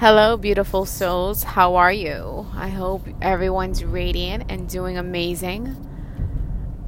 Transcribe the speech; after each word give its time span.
Hello, 0.00 0.38
beautiful 0.38 0.86
souls. 0.86 1.42
How 1.42 1.74
are 1.74 1.92
you? 1.92 2.46
I 2.54 2.68
hope 2.68 3.06
everyone's 3.20 3.84
radiant 3.84 4.50
and 4.50 4.66
doing 4.66 4.96
amazing. 4.96 5.76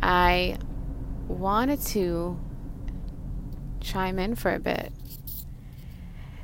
I 0.03 0.56
wanted 1.29 1.83
to 1.88 2.40
chime 3.83 4.19
in 4.19 4.35
for 4.35 4.54
a 4.54 4.59
bit. 4.59 4.95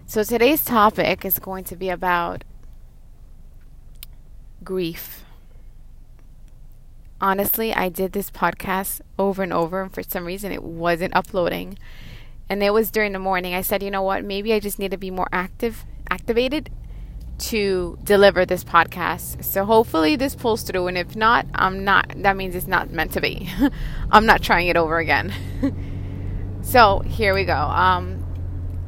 So, 0.05 0.23
today's 0.23 0.63
topic 0.63 1.25
is 1.25 1.39
going 1.39 1.65
to 1.65 1.75
be 1.75 1.89
about 1.89 2.45
grief. 4.63 5.25
Honestly, 7.19 7.73
I 7.73 7.89
did 7.89 8.13
this 8.13 8.31
podcast 8.31 9.01
over 9.19 9.43
and 9.43 9.55
over, 9.55 9.81
and 9.81 9.95
for 9.95 10.03
some 10.03 10.27
reason, 10.27 10.53
it 10.53 10.63
wasn't 10.63 11.17
uploading. 11.17 11.79
And 12.51 12.63
it 12.63 12.75
was 12.75 12.91
during 12.91 13.15
the 13.15 13.19
morning. 13.19 13.55
I 13.55 13.63
said, 13.63 13.83
you 13.83 13.91
know 13.91 14.03
what? 14.03 14.23
Maybe 14.23 14.53
I 14.53 14.61
just 14.61 14.79
need 14.79 14.91
to 14.91 14.99
be 14.99 15.11
more 15.11 15.29
active, 15.33 15.87
activated 16.11 16.71
to 17.39 17.99
deliver 18.03 18.45
this 18.45 18.65
podcast. 18.65 19.45
So 19.45 19.65
hopefully 19.65 20.17
this 20.17 20.35
pulls 20.35 20.63
through. 20.63 20.89
And 20.89 20.99
if 20.99 21.15
not, 21.15 21.47
I'm 21.55 21.85
not, 21.85 22.13
that 22.17 22.37
means 22.37 22.55
it's 22.55 22.67
not 22.67 22.91
meant 22.91 23.13
to 23.13 23.21
be. 23.21 23.49
I'm 24.11 24.27
not 24.27 24.43
trying 24.43 24.69
it 24.69 24.77
over 24.77 24.99
again. 24.99 25.33
so 26.63 27.01
here 27.01 27.35
we 27.35 27.45
go. 27.45 27.57
Um, 27.57 28.25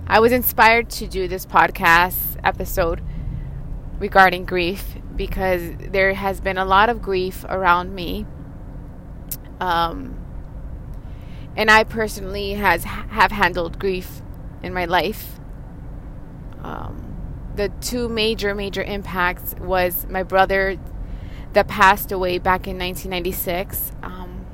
I 0.07 0.19
was 0.21 0.33
inspired 0.33 0.91
to 0.91 1.07
do 1.07 1.29
this 1.29 1.47
podcast 1.47 2.39
episode 2.43 3.03
regarding 3.99 4.45
grief 4.45 4.97
because 5.15 5.63
there 5.77 6.15
has 6.15 6.41
been 6.41 6.59
a 6.59 6.65
lot 6.65 6.89
of 6.89 7.01
grief 7.01 7.45
around 7.45 7.95
me. 7.95 8.27
Um, 9.61 10.17
and 11.57 11.71
I 11.71 11.85
personally 11.85 12.55
has 12.55 12.85
have 12.85 13.31
handled 13.31 13.79
grief 13.79 14.23
in 14.63 14.73
my 14.73 14.87
life. 14.87 15.39
Um, 16.63 17.10
the 17.61 17.69
two 17.83 18.09
major 18.09 18.55
major 18.55 18.83
impacts 18.83 19.55
was 19.61 20.07
my 20.09 20.23
brother 20.23 20.79
that 21.53 21.69
passed 21.69 22.11
away 22.11 22.39
back 22.39 22.67
in 22.67 22.79
1996, 22.79 23.93
um, 24.03 24.47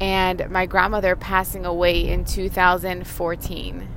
and 0.00 0.50
my 0.50 0.66
grandmother 0.66 1.14
passing 1.14 1.64
away 1.64 2.08
in 2.08 2.24
2014. 2.24 3.88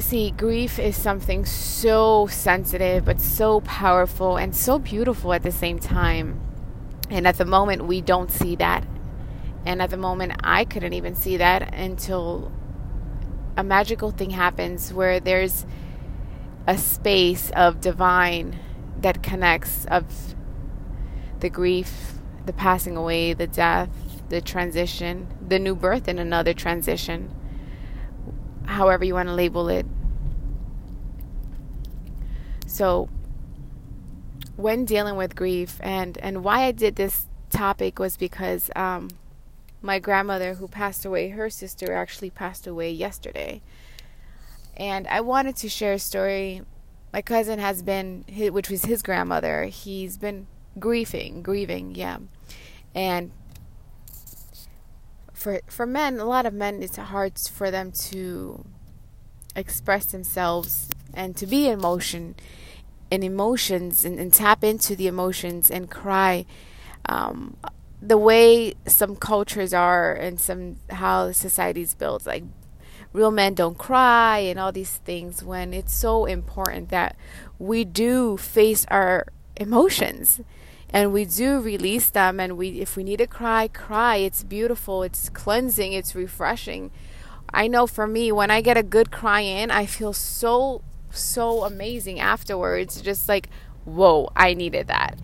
See, 0.00 0.30
grief 0.32 0.78
is 0.78 0.96
something 0.96 1.46
so 1.46 2.26
sensitive, 2.26 3.06
but 3.06 3.22
so 3.22 3.60
powerful 3.60 4.36
and 4.36 4.54
so 4.54 4.78
beautiful 4.78 5.32
at 5.32 5.42
the 5.42 5.52
same 5.52 5.78
time. 5.78 6.42
And 7.08 7.26
at 7.26 7.38
the 7.38 7.46
moment, 7.46 7.86
we 7.86 8.02
don't 8.02 8.30
see 8.30 8.54
that. 8.56 8.84
And 9.64 9.80
at 9.80 9.88
the 9.88 9.96
moment, 9.96 10.32
I 10.44 10.66
couldn't 10.66 10.92
even 10.92 11.14
see 11.14 11.38
that 11.38 11.72
until 11.72 12.52
a 13.56 13.64
magical 13.64 14.10
thing 14.10 14.30
happens 14.30 14.92
where 14.92 15.20
there's 15.20 15.66
a 16.66 16.78
space 16.78 17.50
of 17.50 17.80
divine 17.80 18.58
that 19.00 19.22
connects 19.22 19.84
of 19.86 20.34
the 21.40 21.50
grief, 21.50 22.14
the 22.46 22.52
passing 22.52 22.96
away, 22.96 23.32
the 23.32 23.46
death, 23.46 23.90
the 24.28 24.40
transition, 24.40 25.28
the 25.46 25.58
new 25.58 25.74
birth, 25.74 26.08
and 26.08 26.18
another 26.18 26.54
transition 26.54 27.30
however 28.66 29.04
you 29.04 29.14
want 29.14 29.28
to 29.28 29.34
label 29.34 29.68
it. 29.68 29.86
So, 32.66 33.08
when 34.56 34.84
dealing 34.84 35.16
with 35.16 35.36
grief, 35.36 35.78
and 35.82 36.18
and 36.18 36.42
why 36.44 36.64
I 36.64 36.72
did 36.72 36.96
this 36.96 37.26
topic 37.50 37.98
was 37.98 38.16
because 38.16 38.70
um, 38.74 39.10
my 39.84 39.98
grandmother, 39.98 40.54
who 40.54 40.66
passed 40.66 41.04
away, 41.04 41.28
her 41.28 41.50
sister 41.50 41.92
actually 41.92 42.30
passed 42.30 42.66
away 42.66 42.90
yesterday, 42.90 43.60
and 44.76 45.06
I 45.08 45.20
wanted 45.20 45.56
to 45.56 45.68
share 45.68 45.92
a 45.92 45.98
story. 45.98 46.62
My 47.12 47.22
cousin 47.22 47.58
has 47.58 47.82
been, 47.82 48.24
which 48.28 48.70
was 48.70 48.86
his 48.86 49.02
grandmother. 49.02 49.64
He's 49.64 50.16
been 50.16 50.46
grieving, 50.78 51.42
grieving, 51.42 51.94
yeah, 51.94 52.18
and 52.94 53.30
for 55.32 55.60
for 55.68 55.84
men, 55.84 56.18
a 56.18 56.24
lot 56.24 56.46
of 56.46 56.54
men, 56.54 56.82
it's 56.82 56.96
hard 56.96 57.38
for 57.38 57.70
them 57.70 57.92
to 57.92 58.64
express 59.54 60.06
themselves 60.06 60.88
and 61.12 61.36
to 61.36 61.46
be 61.46 61.68
in 61.68 61.80
motion 61.80 62.34
and 63.10 63.22
emotions 63.22 64.04
and, 64.04 64.18
and 64.18 64.32
tap 64.32 64.64
into 64.64 64.96
the 64.96 65.06
emotions 65.06 65.70
and 65.70 65.90
cry. 65.90 66.46
Um, 67.06 67.58
the 68.06 68.18
way 68.18 68.74
some 68.86 69.16
cultures 69.16 69.72
are 69.72 70.12
and 70.12 70.38
some 70.38 70.76
how 70.90 71.32
society 71.32 71.80
is 71.80 71.94
built, 71.94 72.26
like 72.26 72.44
real 73.12 73.30
men 73.30 73.54
don't 73.54 73.78
cry 73.78 74.38
and 74.38 74.58
all 74.58 74.72
these 74.72 74.98
things. 74.98 75.42
When 75.42 75.72
it's 75.72 75.94
so 75.94 76.26
important 76.26 76.90
that 76.90 77.16
we 77.58 77.84
do 77.84 78.36
face 78.36 78.84
our 78.90 79.26
emotions 79.56 80.40
and 80.90 81.12
we 81.12 81.24
do 81.24 81.60
release 81.60 82.10
them 82.10 82.38
and 82.40 82.58
we 82.58 82.80
if 82.80 82.96
we 82.96 83.04
need 83.04 83.18
to 83.18 83.26
cry 83.26 83.68
cry. 83.68 84.16
It's 84.16 84.44
beautiful. 84.44 85.02
It's 85.02 85.30
cleansing. 85.30 85.94
It's 85.94 86.14
refreshing. 86.14 86.90
I 87.52 87.68
know 87.68 87.86
for 87.86 88.06
me 88.06 88.32
when 88.32 88.50
i 88.50 88.60
get 88.60 88.76
a 88.76 88.82
good 88.82 89.12
cry 89.12 89.40
in 89.40 89.70
i 89.70 89.86
feel 89.86 90.12
so 90.12 90.82
so 91.10 91.64
amazing 91.64 92.20
afterwards. 92.20 93.00
Just 93.00 93.28
like 93.28 93.48
whoa 93.84 94.30
i 94.36 94.52
needed 94.52 94.88
that 94.88 95.18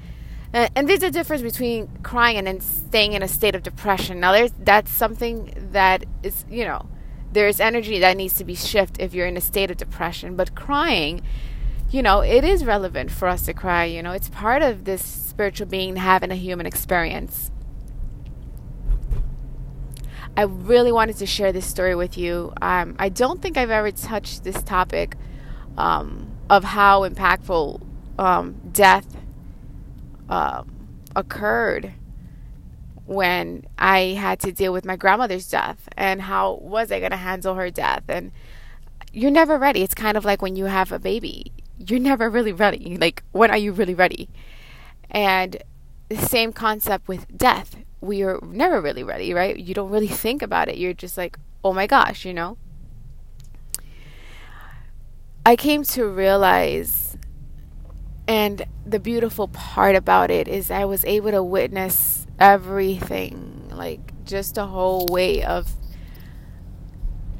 and, 0.52 0.88
there's 0.88 1.02
a 1.02 1.10
difference 1.10 1.42
between 1.42 1.88
crying 2.02 2.36
and 2.36 2.46
then 2.46 2.60
staying 2.60 3.12
in 3.12 3.22
a 3.22 3.28
state 3.28 3.54
of 3.54 3.62
depression 3.62 4.20
now 4.20 4.32
there's 4.32 4.52
that's 4.58 4.90
something 4.90 5.52
that 5.72 6.04
is 6.22 6.44
you 6.50 6.64
know 6.64 6.88
there's 7.32 7.60
energy 7.60 8.00
that 8.00 8.16
needs 8.16 8.34
to 8.34 8.44
be 8.44 8.54
shifted 8.54 9.00
if 9.00 9.14
you're 9.14 9.26
in 9.26 9.36
a 9.36 9.40
state 9.40 9.70
of 9.70 9.76
depression 9.76 10.36
but 10.36 10.54
crying 10.54 11.22
you 11.90 12.02
know, 12.02 12.20
it 12.20 12.44
is 12.44 12.64
relevant 12.64 13.10
for 13.10 13.26
us 13.26 13.46
to 13.46 13.52
cry. 13.52 13.84
You 13.84 14.02
know, 14.02 14.12
it's 14.12 14.28
part 14.28 14.62
of 14.62 14.84
this 14.84 15.04
spiritual 15.04 15.66
being 15.66 15.96
having 15.96 16.30
a 16.30 16.36
human 16.36 16.66
experience. 16.66 17.50
I 20.36 20.42
really 20.42 20.92
wanted 20.92 21.16
to 21.16 21.26
share 21.26 21.52
this 21.52 21.66
story 21.66 21.96
with 21.96 22.16
you. 22.16 22.52
Um, 22.62 22.94
I 22.98 23.08
don't 23.08 23.42
think 23.42 23.56
I've 23.56 23.70
ever 23.70 23.90
touched 23.90 24.44
this 24.44 24.62
topic 24.62 25.16
um, 25.76 26.30
of 26.48 26.62
how 26.62 27.08
impactful 27.08 27.82
um, 28.18 28.60
death 28.70 29.06
uh, 30.30 30.62
occurred 31.14 31.92
when 33.04 33.66
I 33.76 34.14
had 34.18 34.40
to 34.40 34.52
deal 34.52 34.72
with 34.72 34.86
my 34.86 34.96
grandmother's 34.96 35.50
death 35.50 35.88
and 35.96 36.22
how 36.22 36.54
was 36.62 36.90
I 36.90 37.00
going 37.00 37.10
to 37.10 37.16
handle 37.18 37.56
her 37.56 37.68
death 37.68 38.04
and 38.08 38.32
you're 39.12 39.32
never 39.32 39.58
ready. 39.58 39.82
It's 39.82 39.94
kind 39.94 40.16
of 40.16 40.24
like 40.24 40.40
when 40.40 40.54
you 40.56 40.66
have 40.66 40.92
a 40.92 40.98
baby 40.98 41.52
you're 41.86 41.98
never 41.98 42.28
really 42.28 42.52
ready. 42.52 42.96
Like, 42.96 43.22
when 43.32 43.50
are 43.50 43.56
you 43.56 43.72
really 43.72 43.94
ready? 43.94 44.28
And 45.10 45.62
the 46.08 46.16
same 46.16 46.52
concept 46.52 47.08
with 47.08 47.36
death. 47.36 47.76
We 48.00 48.22
are 48.22 48.38
never 48.42 48.80
really 48.80 49.02
ready, 49.02 49.32
right? 49.32 49.56
You 49.56 49.74
don't 49.74 49.90
really 49.90 50.08
think 50.08 50.42
about 50.42 50.68
it. 50.68 50.76
You're 50.76 50.94
just 50.94 51.16
like, 51.16 51.38
oh 51.64 51.72
my 51.72 51.86
gosh, 51.86 52.24
you 52.24 52.34
know? 52.34 52.58
I 55.44 55.56
came 55.56 55.84
to 55.84 56.06
realize, 56.06 57.09
and 58.30 58.64
the 58.86 59.00
beautiful 59.00 59.48
part 59.48 59.96
about 59.96 60.30
it 60.30 60.46
is 60.46 60.70
I 60.70 60.84
was 60.84 61.04
able 61.04 61.32
to 61.32 61.42
witness 61.42 62.28
everything, 62.38 63.68
like 63.72 64.24
just 64.24 64.56
a 64.56 64.66
whole 64.66 65.08
way 65.10 65.42
of 65.42 65.72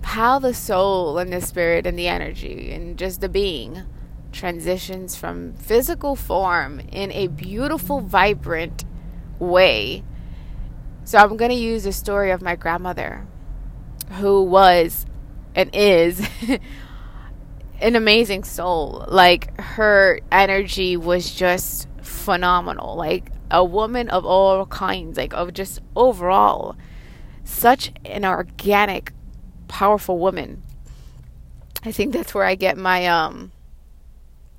how 0.03 0.41
the 0.41 0.53
soul 0.53 1.17
and 1.19 1.33
the 1.33 1.41
spirit 1.43 1.87
and 1.87 1.97
the 1.97 2.09
energy 2.09 2.73
and 2.73 2.99
just 2.99 3.21
the 3.21 3.29
being 3.29 3.85
transitions 4.33 5.15
from 5.15 5.53
physical 5.53 6.17
form 6.17 6.81
in 6.91 7.13
a 7.13 7.29
beautiful, 7.29 8.01
vibrant 8.01 8.85
way. 9.39 10.03
So 11.05 11.19
I'm 11.19 11.37
going 11.37 11.53
to 11.53 11.57
use 11.57 11.85
the 11.85 11.93
story 11.93 12.33
of 12.33 12.43
my 12.43 12.57
grandmother, 12.57 13.29
who 14.15 14.43
was 14.43 15.07
and 15.55 15.71
is 15.73 16.29
an 17.81 17.97
amazing 17.97 18.45
soul. 18.45 19.05
Like 19.09 19.59
her 19.61 20.21
energy 20.31 20.97
was 20.97 21.35
just 21.35 21.89
phenomenal. 22.03 22.97
Like 22.97 23.33
a 23.51 23.65
woman 23.65 24.09
of 24.11 24.25
all 24.25 24.67
kinds, 24.67 25.17
like 25.17 25.35
of 25.35 25.53
just 25.53 25.81
overall 25.97 26.77
such 27.45 27.93
an 28.05 28.25
organic, 28.25 29.13
powerful 29.69 30.19
woman. 30.19 30.63
I 31.83 31.93
think 31.93 32.13
that's 32.13 32.35
where 32.35 32.45
I 32.45 32.55
get 32.55 32.77
my 32.77 33.07
um 33.07 33.53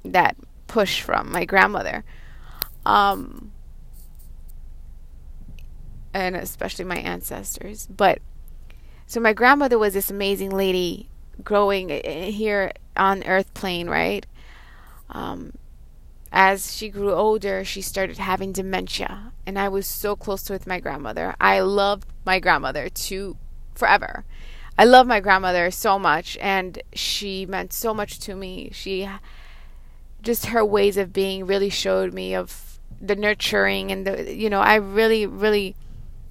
that 0.03 0.35
push 0.68 1.01
from 1.01 1.31
my 1.31 1.45
grandmother. 1.45 2.03
Um, 2.85 3.51
and 6.13 6.35
especially 6.35 6.85
my 6.85 6.97
ancestors. 6.97 7.88
But 7.88 8.19
so 9.06 9.19
my 9.19 9.33
grandmother 9.33 9.77
was 9.77 9.94
this 9.94 10.09
amazing 10.09 10.50
lady 10.50 11.09
growing 11.44 11.89
here 11.89 12.71
on 12.96 13.24
earth 13.24 13.54
plane, 13.54 13.90
right? 13.90 14.26
Um, 15.10 15.54
as 16.32 16.76
she 16.76 16.90
grew 16.90 17.14
older, 17.14 17.66
she 17.66 17.82
started 17.82 18.18
having 18.18 18.52
dementia, 18.54 19.34
and 19.46 19.60
I 19.60 19.68
was 19.68 19.86
so 19.86 20.16
close 20.16 20.50
with 20.50 20.66
my 20.66 20.80
grandmother. 20.80 21.36
I 21.42 21.60
loved 21.60 22.08
my 22.26 22.40
grandmother 22.40 22.88
to 22.90 23.38
forever. 23.76 24.24
I 24.78 24.86
love 24.86 25.06
my 25.06 25.20
grandmother 25.20 25.70
so 25.72 26.00
much, 26.00 26.38
and 26.40 26.82
she 26.94 27.46
meant 27.46 27.74
so 27.74 27.94
much 27.94 28.20
to 28.20 28.36
me. 28.36 28.70
She 28.74 29.08
just 30.22 30.48
her 30.48 30.64
ways 30.64 30.98
of 30.98 31.12
being 31.12 31.46
really 31.46 31.70
showed 31.70 32.14
me 32.14 32.34
of 32.36 32.80
the 33.02 33.16
nurturing 33.16 33.92
and 33.92 34.06
the 34.06 34.34
you 34.36 34.50
know 34.50 34.62
I 34.62 34.76
really 34.76 35.26
really 35.26 35.76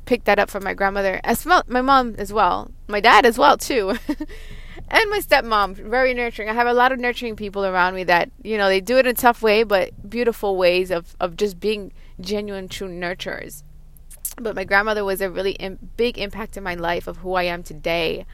picked 0.05 0.25
that 0.27 0.39
up 0.39 0.51
from 0.51 0.65
my 0.65 0.75
grandmother 0.75 1.21
as 1.25 1.45
well 1.45 1.63
my 1.67 1.81
mom 1.81 2.15
as 2.19 2.33
well 2.33 2.71
my 2.87 3.01
dad 3.01 3.27
as 3.27 3.37
well 3.37 3.57
too 3.57 3.97
and 4.91 5.11
my 5.11 5.21
stepmom 5.21 5.75
very 5.77 6.15
nurturing. 6.15 6.49
I 6.49 6.55
have 6.55 6.67
a 6.67 6.75
lot 6.75 6.93
of 6.93 6.99
nurturing 6.99 7.37
people 7.37 7.65
around 7.65 7.95
me 7.95 8.05
that 8.05 8.31
you 8.43 8.59
know 8.59 8.69
they 8.69 8.81
do 8.81 8.99
it 8.99 9.07
in 9.07 9.13
a 9.13 9.15
tough 9.15 9.43
way 9.43 9.63
but 9.63 10.09
beautiful 10.09 10.57
ways 10.57 10.91
of 10.91 11.17
of 11.21 11.37
just 11.37 11.61
being 11.61 11.93
genuine 12.21 12.69
true 12.69 12.89
nurturers. 12.89 13.63
But 14.37 14.55
my 14.55 14.65
grandmother 14.65 15.05
was 15.05 15.21
a 15.21 15.31
really 15.31 15.53
Im- 15.53 15.91
big 15.97 16.19
impact 16.19 16.57
in 16.57 16.63
my 16.63 16.75
life 16.75 17.07
of 17.07 17.19
who 17.19 17.35
i 17.35 17.43
am 17.45 17.63
today. 17.63 18.27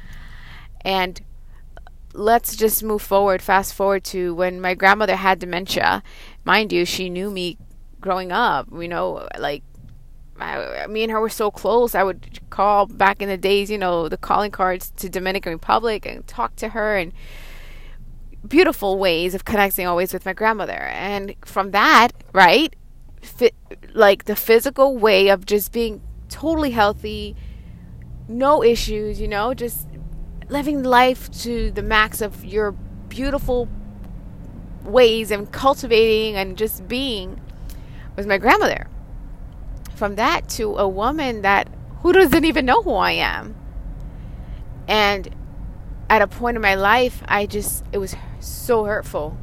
And 0.83 1.21
let's 2.13 2.57
just 2.57 2.83
move 2.83 3.03
forward, 3.03 3.43
fast 3.43 3.75
forward 3.75 4.05
to 4.05 4.35
when 4.35 4.61
my 4.61 4.75
grandmother 4.75 5.17
had 5.17 5.39
dementia. 5.39 6.03
Mind 6.45 6.73
you, 6.73 6.85
she 6.85 7.11
knew 7.11 7.31
me 7.31 7.59
growing 8.01 8.31
up, 8.33 8.69
you 8.73 8.89
know, 8.89 9.29
like 9.39 9.63
I, 10.39 10.87
me 10.87 11.03
and 11.03 11.13
her 11.13 11.21
were 11.21 11.29
so 11.29 11.51
close. 11.51 11.95
I 11.95 12.03
would 12.03 12.41
call 12.51 12.87
back 12.87 13.23
in 13.23 13.29
the 13.29 13.37
days, 13.37 13.71
you 13.71 13.79
know, 13.79 14.09
the 14.09 14.17
calling 14.17 14.51
cards 14.51 14.91
to 14.97 15.09
Dominican 15.09 15.53
Republic 15.53 16.07
and 16.07 16.27
talk 16.27 16.57
to 16.57 16.71
her 16.71 16.97
and 16.97 17.13
beautiful 18.47 18.99
ways 18.99 19.35
of 19.35 19.45
connecting 19.45 19.87
always 19.87 20.13
with 20.13 20.25
my 20.25 20.33
grandmother. 20.33 20.73
And 20.73 21.35
from 21.45 21.71
that, 21.73 22.13
right, 22.33 22.75
fit, 23.23 23.55
like 23.93 24.25
the 24.25 24.37
physical 24.37 24.97
way 24.97 25.29
of 25.29 25.47
just 25.47 25.73
being 25.73 26.01
totally 26.29 26.71
healthy, 26.71 27.37
no 28.29 28.63
issues, 28.63 29.21
you 29.21 29.29
know, 29.29 29.55
just 29.55 29.89
living 30.49 30.83
life 30.83 31.31
to 31.43 31.71
the 31.73 31.83
max 31.83 32.21
of 32.21 32.45
your 32.45 32.73
beautiful 33.09 33.69
ways 34.85 35.31
and 35.31 35.51
cultivating 35.51 36.37
and 36.37 36.57
just 36.57 36.87
being 36.87 37.41
was 38.17 38.27
my 38.27 38.39
grandmother. 38.39 38.87
From 39.97 40.15
that 40.17 40.49
to 40.51 40.77
a 40.77 40.87
woman 40.87 41.43
that 41.43 41.69
who 42.03 42.13
doesn't 42.13 42.45
even 42.45 42.67
know 42.67 42.83
who 42.83 42.95
I 42.95 43.13
am. 43.13 43.57
And 44.87 45.35
at 46.09 46.23
a 46.23 46.27
point 46.27 46.57
in 46.57 46.63
my 46.63 46.75
life, 46.75 47.23
I 47.27 47.47
just 47.47 47.83
it 47.93 47.99
was 47.99 48.15
so 48.39 48.85
hurtful 48.85 49.37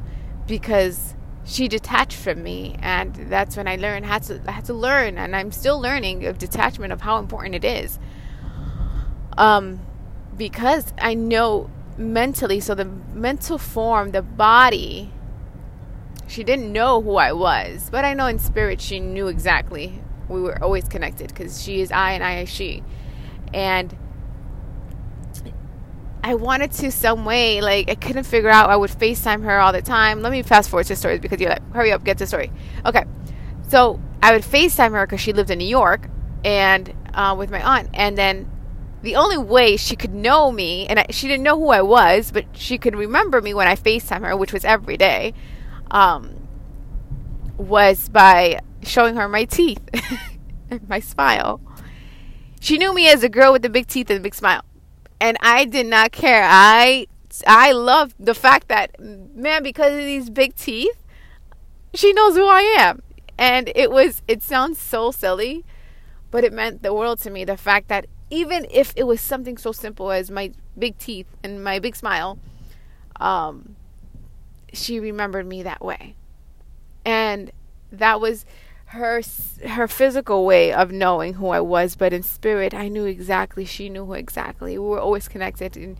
because 0.46 1.14
she 1.44 1.68
detached 1.68 2.16
from 2.16 2.42
me 2.42 2.76
and 2.80 3.14
that's 3.28 3.56
when 3.56 3.68
I 3.68 3.76
learned 3.76 4.06
had 4.06 4.22
to 4.24 4.40
I 4.46 4.52
had 4.52 4.64
to 4.66 4.74
learn 4.74 5.18
and 5.18 5.36
I'm 5.36 5.52
still 5.52 5.78
learning 5.78 6.24
of 6.24 6.38
detachment 6.38 6.92
of 6.92 7.02
how 7.02 7.18
important 7.18 7.56
it 7.56 7.64
is. 7.64 7.98
Um 9.36 9.80
because 10.36 10.92
I 10.98 11.14
know 11.14 11.68
mentally, 11.98 12.60
so 12.60 12.76
the 12.76 12.84
mental 12.84 13.58
form, 13.58 14.12
the 14.12 14.22
body, 14.22 15.12
she 16.26 16.44
didn't 16.44 16.72
know 16.72 17.02
who 17.02 17.16
I 17.16 17.32
was, 17.32 17.88
but 17.90 18.04
I 18.04 18.14
know 18.14 18.26
in 18.26 18.38
spirit 18.38 18.80
she 18.80 19.00
knew 19.00 19.26
exactly. 19.26 20.00
We 20.28 20.40
were 20.40 20.62
always 20.62 20.88
connected 20.88 21.28
because 21.28 21.62
she 21.62 21.80
is 21.80 21.92
I 21.92 22.12
and 22.12 22.24
I 22.24 22.40
is 22.40 22.48
she. 22.48 22.82
And 23.52 23.96
I 26.22 26.34
wanted 26.34 26.72
to 26.72 26.90
some 26.90 27.26
way, 27.26 27.60
like 27.60 27.90
I 27.90 27.94
couldn't 27.94 28.24
figure 28.24 28.48
out. 28.48 28.70
I 28.70 28.76
would 28.76 28.90
FaceTime 28.90 29.44
her 29.44 29.60
all 29.60 29.72
the 29.72 29.82
time. 29.82 30.22
Let 30.22 30.32
me 30.32 30.42
fast 30.42 30.70
forward 30.70 30.86
to 30.86 30.96
stories 30.96 31.20
because 31.20 31.38
you're 31.38 31.50
like, 31.50 31.72
hurry 31.72 31.92
up, 31.92 32.02
get 32.02 32.16
the 32.16 32.26
story. 32.26 32.50
Okay, 32.86 33.04
so 33.68 34.00
I 34.22 34.32
would 34.32 34.42
FaceTime 34.42 34.92
her 34.92 35.06
because 35.06 35.20
she 35.20 35.34
lived 35.34 35.50
in 35.50 35.58
New 35.58 35.68
York 35.68 36.08
and 36.42 36.92
uh, 37.12 37.34
with 37.38 37.50
my 37.50 37.62
aunt, 37.62 37.90
and 37.92 38.16
then 38.16 38.50
the 39.02 39.16
only 39.16 39.36
way 39.36 39.76
she 39.76 39.96
could 39.96 40.14
know 40.14 40.50
me, 40.50 40.86
and 40.86 40.98
I, 40.98 41.06
she 41.10 41.28
didn't 41.28 41.42
know 41.42 41.58
who 41.58 41.68
I 41.68 41.82
was, 41.82 42.30
but 42.32 42.46
she 42.54 42.78
could 42.78 42.96
remember 42.96 43.42
me 43.42 43.52
when 43.52 43.68
I 43.68 43.76
FaceTime 43.76 44.22
her, 44.22 44.34
which 44.34 44.52
was 44.52 44.64
every 44.64 44.96
day, 44.96 45.34
um, 45.90 46.48
was 47.58 48.08
by 48.08 48.60
showing 48.84 49.16
her 49.16 49.28
my 49.28 49.44
teeth 49.44 49.82
and 50.70 50.88
my 50.88 51.00
smile. 51.00 51.60
She 52.60 52.78
knew 52.78 52.94
me 52.94 53.08
as 53.08 53.22
a 53.22 53.28
girl 53.28 53.52
with 53.52 53.62
the 53.62 53.68
big 53.68 53.86
teeth 53.86 54.08
and 54.08 54.18
the 54.18 54.22
big 54.22 54.34
smile, 54.34 54.62
and 55.20 55.36
I 55.40 55.64
did 55.64 55.86
not 55.86 56.12
care. 56.12 56.44
I 56.46 57.06
I 57.46 57.72
loved 57.72 58.14
the 58.18 58.34
fact 58.34 58.68
that 58.68 58.98
man, 59.00 59.62
because 59.62 59.92
of 59.92 59.98
these 59.98 60.30
big 60.30 60.54
teeth, 60.54 60.96
she 61.92 62.12
knows 62.12 62.36
who 62.36 62.46
I 62.46 62.62
am, 62.78 63.02
and 63.36 63.70
it 63.74 63.90
was. 63.90 64.22
It 64.28 64.42
sounds 64.42 64.78
so 64.78 65.10
silly, 65.10 65.64
but 66.30 66.44
it 66.44 66.52
meant 66.52 66.82
the 66.82 66.94
world 66.94 67.20
to 67.20 67.30
me. 67.30 67.44
The 67.44 67.56
fact 67.56 67.88
that 67.88 68.06
even 68.30 68.66
if 68.70 68.92
it 68.96 69.06
was 69.06 69.20
something 69.20 69.58
so 69.58 69.72
simple 69.72 70.10
as 70.10 70.30
my 70.30 70.52
big 70.78 70.96
teeth 70.98 71.26
and 71.42 71.62
my 71.62 71.78
big 71.78 71.96
smile, 71.96 72.38
um, 73.16 73.76
she 74.72 74.98
remembered 74.98 75.46
me 75.46 75.62
that 75.62 75.84
way, 75.84 76.14
and 77.04 77.50
that 77.92 78.20
was 78.20 78.44
her 78.94 79.22
her 79.66 79.86
physical 79.88 80.44
way 80.44 80.72
of 80.72 80.90
knowing 80.90 81.34
who 81.34 81.48
I 81.48 81.60
was. 81.60 81.96
But 81.96 82.12
in 82.12 82.22
spirit, 82.22 82.74
I 82.74 82.88
knew 82.88 83.04
exactly. 83.04 83.64
She 83.64 83.88
knew 83.88 84.04
who 84.04 84.14
exactly. 84.14 84.78
We 84.78 84.86
were 84.86 85.00
always 85.00 85.28
connected, 85.28 85.76
and 85.76 85.96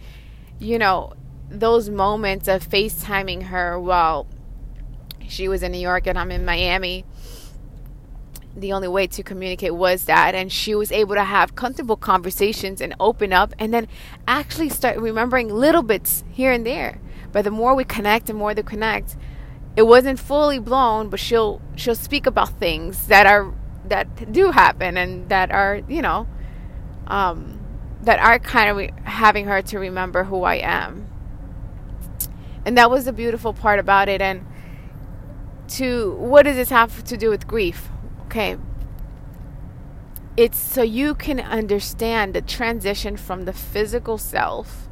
you 0.59 0.79
know 0.79 1.15
those 1.51 1.91
moments 1.91 2.49
of 2.49 2.69
FaceTiming 2.69 3.45
her 3.45 3.79
while 3.79 4.27
she 5.29 5.49
was 5.49 5.63
in 5.63 5.73
New 5.73 5.79
York 5.79 6.07
and 6.07 6.19
I'm 6.19 6.31
in 6.31 6.45
Miami 6.45 7.05
the 8.57 8.73
only 8.73 8.89
way 8.89 9.07
to 9.07 9.23
communicate 9.23 9.75
was 9.75 10.05
that 10.05 10.35
and 10.35 10.51
she 10.51 10.75
was 10.75 10.93
able 10.93 11.15
to 11.15 11.25
have 11.25 11.55
comfortable 11.55 11.97
conversations 11.97 12.81
and 12.81 12.95
open 13.01 13.33
up 13.33 13.53
and 13.59 13.75
then 13.75 13.89
actually 14.29 14.69
start 14.69 14.97
remembering 14.99 15.49
little 15.49 15.83
bits 15.83 16.25
here 16.31 16.53
and 16.53 16.65
there 16.65 17.01
but 17.33 17.43
the 17.43 17.51
more 17.51 17.75
we 17.75 17.85
connect 17.85 18.31
and 18.31 18.39
more 18.39 18.55
they 18.55 18.63
connect 18.63 19.17
it 19.77 19.83
wasn't 19.83 20.19
fully 20.19 20.59
blown 20.59 21.09
but 21.09 21.21
she'll 21.21 21.61
she'll 21.77 21.95
speak 21.95 22.27
about 22.27 22.49
things 22.61 23.07
that 23.09 23.27
are 23.27 23.53
that 23.87 24.33
do 24.33 24.51
happen 24.51 24.97
and 24.97 25.29
that 25.29 25.51
are 25.51 25.81
you 25.89 26.01
know 26.03 26.27
um 27.07 27.61
that 28.03 28.19
are 28.19 28.39
kind 28.39 28.71
of 28.71 28.77
re- 28.77 28.93
having 29.05 29.47
her 29.47 29.63
to 29.63 29.79
remember 29.79 30.25
who 30.25 30.43
I 30.43 30.57
am 30.57 31.07
and 32.65 32.77
that 32.79 32.91
was 32.91 33.05
the 33.05 33.13
beautiful 33.13 33.53
part 33.53 33.79
about 33.79 34.09
it 34.09 34.21
and 34.21 34.47
to 35.67 36.13
what 36.13 36.43
does 36.45 36.57
this 36.57 36.71
have 36.71 37.03
to 37.05 37.17
do 37.17 37.31
with 37.31 37.47
grief 37.47 37.89
Okay. 38.35 38.57
It's 40.37 40.59
so 40.59 40.83
you 40.83 41.15
can 41.15 41.39
understand 41.39 42.35
the 42.35 42.43
transition 42.43 43.17
from 43.17 43.45
the 43.45 43.53
physical 43.53 44.19
self, 44.19 44.89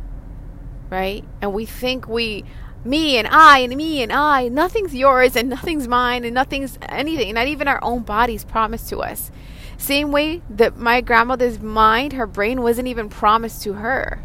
right? 0.90 1.24
And 1.40 1.52
we 1.52 1.66
think 1.66 2.06
we, 2.06 2.44
me 2.84 3.16
and 3.16 3.28
I 3.28 3.58
and 3.58 3.76
me 3.76 4.02
and 4.02 4.12
I, 4.12 4.48
nothing's 4.48 4.94
yours 4.94 5.36
and 5.36 5.48
nothing's 5.48 5.88
mine 5.88 6.24
and 6.24 6.34
nothing's 6.34 6.78
anything, 6.88 7.34
not 7.34 7.46
even 7.46 7.68
our 7.68 7.82
own 7.82 8.02
bodies 8.02 8.44
promised 8.44 8.88
to 8.88 8.98
us. 8.98 9.30
Same 9.76 10.12
way 10.12 10.42
that 10.48 10.76
my 10.76 11.00
grandmother's 11.00 11.60
mind, 11.60 12.12
her 12.12 12.26
brain 12.26 12.62
wasn't 12.62 12.88
even 12.88 13.08
promised 13.08 13.62
to 13.62 13.74
her. 13.74 14.22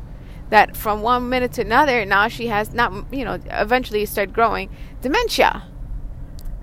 That 0.50 0.78
from 0.78 1.02
one 1.02 1.30
minute 1.30 1.54
to 1.54 1.62
another, 1.62 2.06
now 2.06 2.28
she 2.28 2.48
has 2.48 2.74
not, 2.74 3.12
you 3.12 3.26
know, 3.26 3.40
eventually 3.48 4.06
started 4.06 4.34
growing 4.34 4.70
dementia 5.02 5.64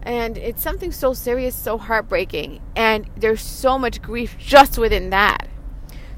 and 0.04 0.36
it's 0.36 0.62
something 0.62 0.92
so 0.92 1.14
serious, 1.14 1.54
so 1.54 1.78
heartbreaking, 1.78 2.60
and 2.76 3.08
there's 3.16 3.40
so 3.40 3.78
much 3.78 4.02
grief 4.02 4.36
just 4.38 4.76
within 4.76 5.10
that. 5.10 5.48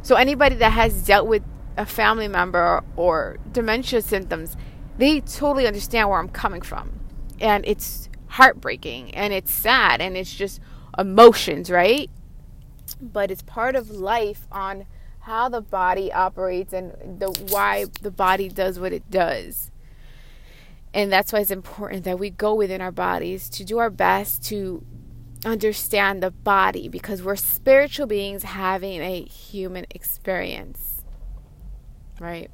So, 0.02 0.16
anybody 0.16 0.56
that 0.56 0.72
has 0.72 1.04
dealt 1.04 1.26
with 1.26 1.42
a 1.76 1.86
family 1.86 2.26
member 2.26 2.82
or 2.96 3.38
dementia 3.50 4.02
symptoms, 4.02 4.56
they 4.98 5.20
totally 5.20 5.66
understand 5.66 6.08
where 6.08 6.18
I'm 6.18 6.28
coming 6.28 6.62
from. 6.62 7.00
And 7.40 7.64
it's 7.66 8.08
heartbreaking 8.28 9.14
and 9.14 9.32
it's 9.32 9.50
sad 9.50 10.00
and 10.00 10.16
it's 10.16 10.34
just 10.34 10.60
emotions, 10.98 11.70
right? 11.70 12.10
But 13.00 13.30
it's 13.30 13.42
part 13.42 13.76
of 13.76 13.90
life 13.90 14.46
on 14.50 14.86
how 15.20 15.48
the 15.48 15.60
body 15.60 16.12
operates 16.12 16.72
and 16.72 17.20
the 17.20 17.28
why 17.50 17.86
the 18.00 18.10
body 18.10 18.48
does 18.48 18.78
what 18.78 18.92
it 18.92 19.10
does. 19.10 19.70
And 20.94 21.12
that's 21.12 21.32
why 21.32 21.40
it's 21.40 21.50
important 21.50 22.04
that 22.04 22.18
we 22.18 22.30
go 22.30 22.54
within 22.54 22.80
our 22.80 22.92
bodies 22.92 23.50
to 23.50 23.64
do 23.64 23.78
our 23.78 23.90
best 23.90 24.44
to 24.46 24.84
understand 25.44 26.22
the 26.22 26.30
body 26.30 26.88
because 26.88 27.22
we're 27.22 27.36
spiritual 27.36 28.06
beings 28.06 28.44
having 28.44 29.02
a 29.02 29.22
human 29.24 29.86
experience. 29.90 31.04
Right? 32.18 32.50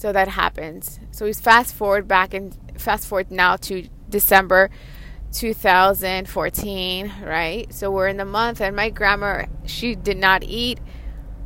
So 0.00 0.12
that 0.12 0.28
happens. 0.28 0.98
So 1.10 1.26
we 1.26 1.34
fast 1.34 1.74
forward 1.74 2.08
back 2.08 2.32
and 2.32 2.56
fast 2.80 3.06
forward 3.06 3.30
now 3.30 3.56
to 3.56 3.86
December 4.08 4.70
2014, 5.30 7.12
right? 7.22 7.70
So 7.70 7.90
we're 7.90 8.08
in 8.08 8.16
the 8.16 8.24
month 8.24 8.62
and 8.62 8.74
my 8.74 8.88
grandma 8.88 9.44
she 9.66 9.94
did 9.94 10.16
not 10.16 10.42
eat 10.42 10.80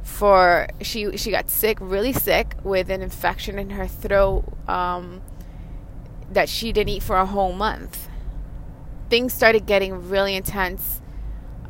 for 0.04 0.68
she 0.80 1.16
she 1.16 1.32
got 1.32 1.50
sick, 1.50 1.78
really 1.80 2.12
sick, 2.12 2.54
with 2.62 2.90
an 2.90 3.02
infection 3.02 3.58
in 3.58 3.70
her 3.70 3.88
throat 3.88 4.44
um, 4.68 5.20
that 6.30 6.48
she 6.48 6.70
didn't 6.70 6.90
eat 6.90 7.02
for 7.02 7.16
a 7.16 7.26
whole 7.26 7.54
month. 7.54 8.08
Things 9.10 9.32
started 9.32 9.66
getting 9.66 10.08
really 10.08 10.36
intense. 10.36 11.02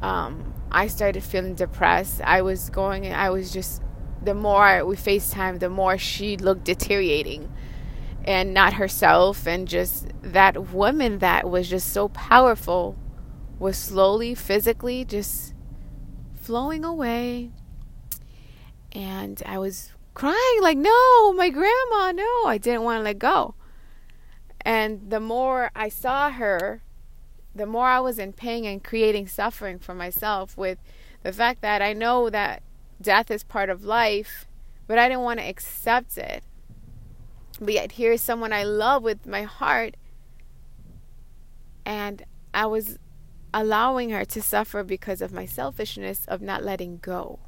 Um, 0.02 0.52
I 0.70 0.88
started 0.88 1.24
feeling 1.24 1.54
depressed. 1.54 2.20
I 2.20 2.42
was 2.42 2.68
going, 2.68 3.10
I 3.10 3.30
was 3.30 3.54
just 3.54 3.80
the 4.25 4.35
more 4.35 4.85
we 4.85 4.97
FaceTime, 4.97 5.61
the 5.61 5.69
more 5.69 5.99
she 5.99 6.37
looked 6.37 6.64
deteriorating 6.64 7.52
and 8.25 8.54
not 8.54 8.75
herself. 8.75 9.47
And 9.47 9.69
just 9.69 10.09
that 10.23 10.71
woman 10.71 11.19
that 11.19 11.49
was 11.49 11.69
just 11.69 11.93
so 11.93 12.09
powerful 12.09 12.97
was 13.59 13.76
slowly, 13.76 14.35
physically 14.35 15.04
just 15.04 15.54
flowing 16.35 16.85
away. 16.85 17.50
And 18.93 19.43
I 19.45 19.59
was 19.59 19.93
crying, 20.14 20.62
like, 20.62 20.78
no, 20.78 21.33
my 21.33 21.50
grandma, 21.50 22.12
no. 22.12 22.45
I 22.47 22.59
didn't 22.59 22.83
want 22.83 23.00
to 23.00 23.04
let 23.04 23.19
go. 23.19 23.54
And 24.61 25.11
the 25.11 25.21
more 25.21 25.71
I 25.75 25.88
saw 25.88 26.31
her, 26.31 26.83
the 27.54 27.66
more 27.66 27.87
I 27.87 28.00
was 28.00 28.19
in 28.19 28.33
pain 28.33 28.64
and 28.64 28.83
creating 28.83 29.28
suffering 29.28 29.78
for 29.78 29.95
myself 29.95 30.57
with 30.57 30.78
the 31.23 31.33
fact 31.33 31.61
that 31.62 31.83
I 31.83 31.93
know 31.93 32.31
that 32.31 32.62
death 33.00 33.30
is 33.30 33.44
part 33.44 33.70
of 33.70 33.84
life, 33.84 34.46
but 34.86 34.98
I 34.98 35.08
didn't 35.08 35.22
want 35.24 35.40
to 35.40 35.48
accept 35.48 36.18
it. 36.18 36.42
But 37.60 37.74
yet, 37.74 37.92
here's 37.92 38.20
someone 38.20 38.52
I 38.52 38.64
love 38.64 39.02
with 39.02 39.26
my 39.26 39.42
heart, 39.42 39.96
and 41.84 42.24
I 42.52 42.66
was 42.66 42.98
allowing 43.52 44.10
her 44.10 44.24
to 44.24 44.42
suffer 44.42 44.82
because 44.82 45.22
of 45.22 45.32
my 45.32 45.46
selfishness 45.46 46.24
of 46.26 46.42
not 46.42 46.64
letting 46.64 46.98
go. 46.98 47.38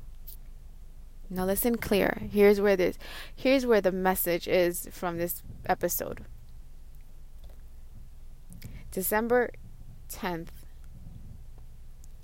Now 1.28 1.44
listen 1.44 1.76
clear. 1.76 2.22
Here's 2.30 2.60
where 2.60 2.76
this 2.76 2.98
here's 3.34 3.66
where 3.66 3.80
the 3.80 3.90
message 3.90 4.46
is 4.46 4.88
from 4.92 5.18
this 5.18 5.42
episode. 5.66 6.24
December 8.92 9.50
10th. 10.08 10.48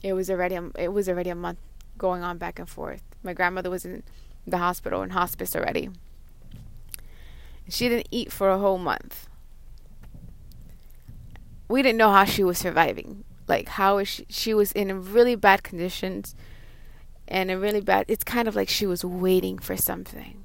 It 0.03 0.13
was 0.13 0.31
already 0.31 0.59
it 0.79 0.93
was 0.93 1.09
already 1.09 1.31
a 1.31 1.35
month 1.35 1.59
going 1.99 2.23
on 2.23 2.39
back 2.39 2.61
and 2.61 2.69
forth. 2.69 3.03
My 3.23 3.33
grandmother 3.33 3.71
was 3.71 3.85
in 3.85 4.03
the 4.47 4.59
hospital 4.59 5.03
in 5.03 5.11
hospice 5.11 5.55
already. 5.55 5.91
She 7.69 7.89
didn't 7.89 8.09
eat 8.11 8.33
for 8.33 8.51
a 8.51 8.59
whole 8.59 8.79
month. 8.79 9.29
We 11.69 11.83
didn't 11.83 11.99
know 11.99 12.11
how 12.11 12.25
she 12.25 12.45
was 12.45 12.59
surviving. 12.59 13.25
Like 13.49 13.69
how 13.69 13.99
is 13.99 14.09
she 14.09 14.27
she 14.29 14.55
was 14.55 14.73
in 14.73 15.13
really 15.13 15.35
bad 15.35 15.63
conditions 15.63 16.35
and 17.29 17.51
a 17.51 17.59
really 17.59 17.81
bad 17.81 18.05
it's 18.09 18.25
kind 18.25 18.49
of 18.49 18.57
like 18.57 18.69
she 18.69 18.87
was 18.87 19.05
waiting 19.05 19.59
for 19.59 19.77
something. 19.77 20.45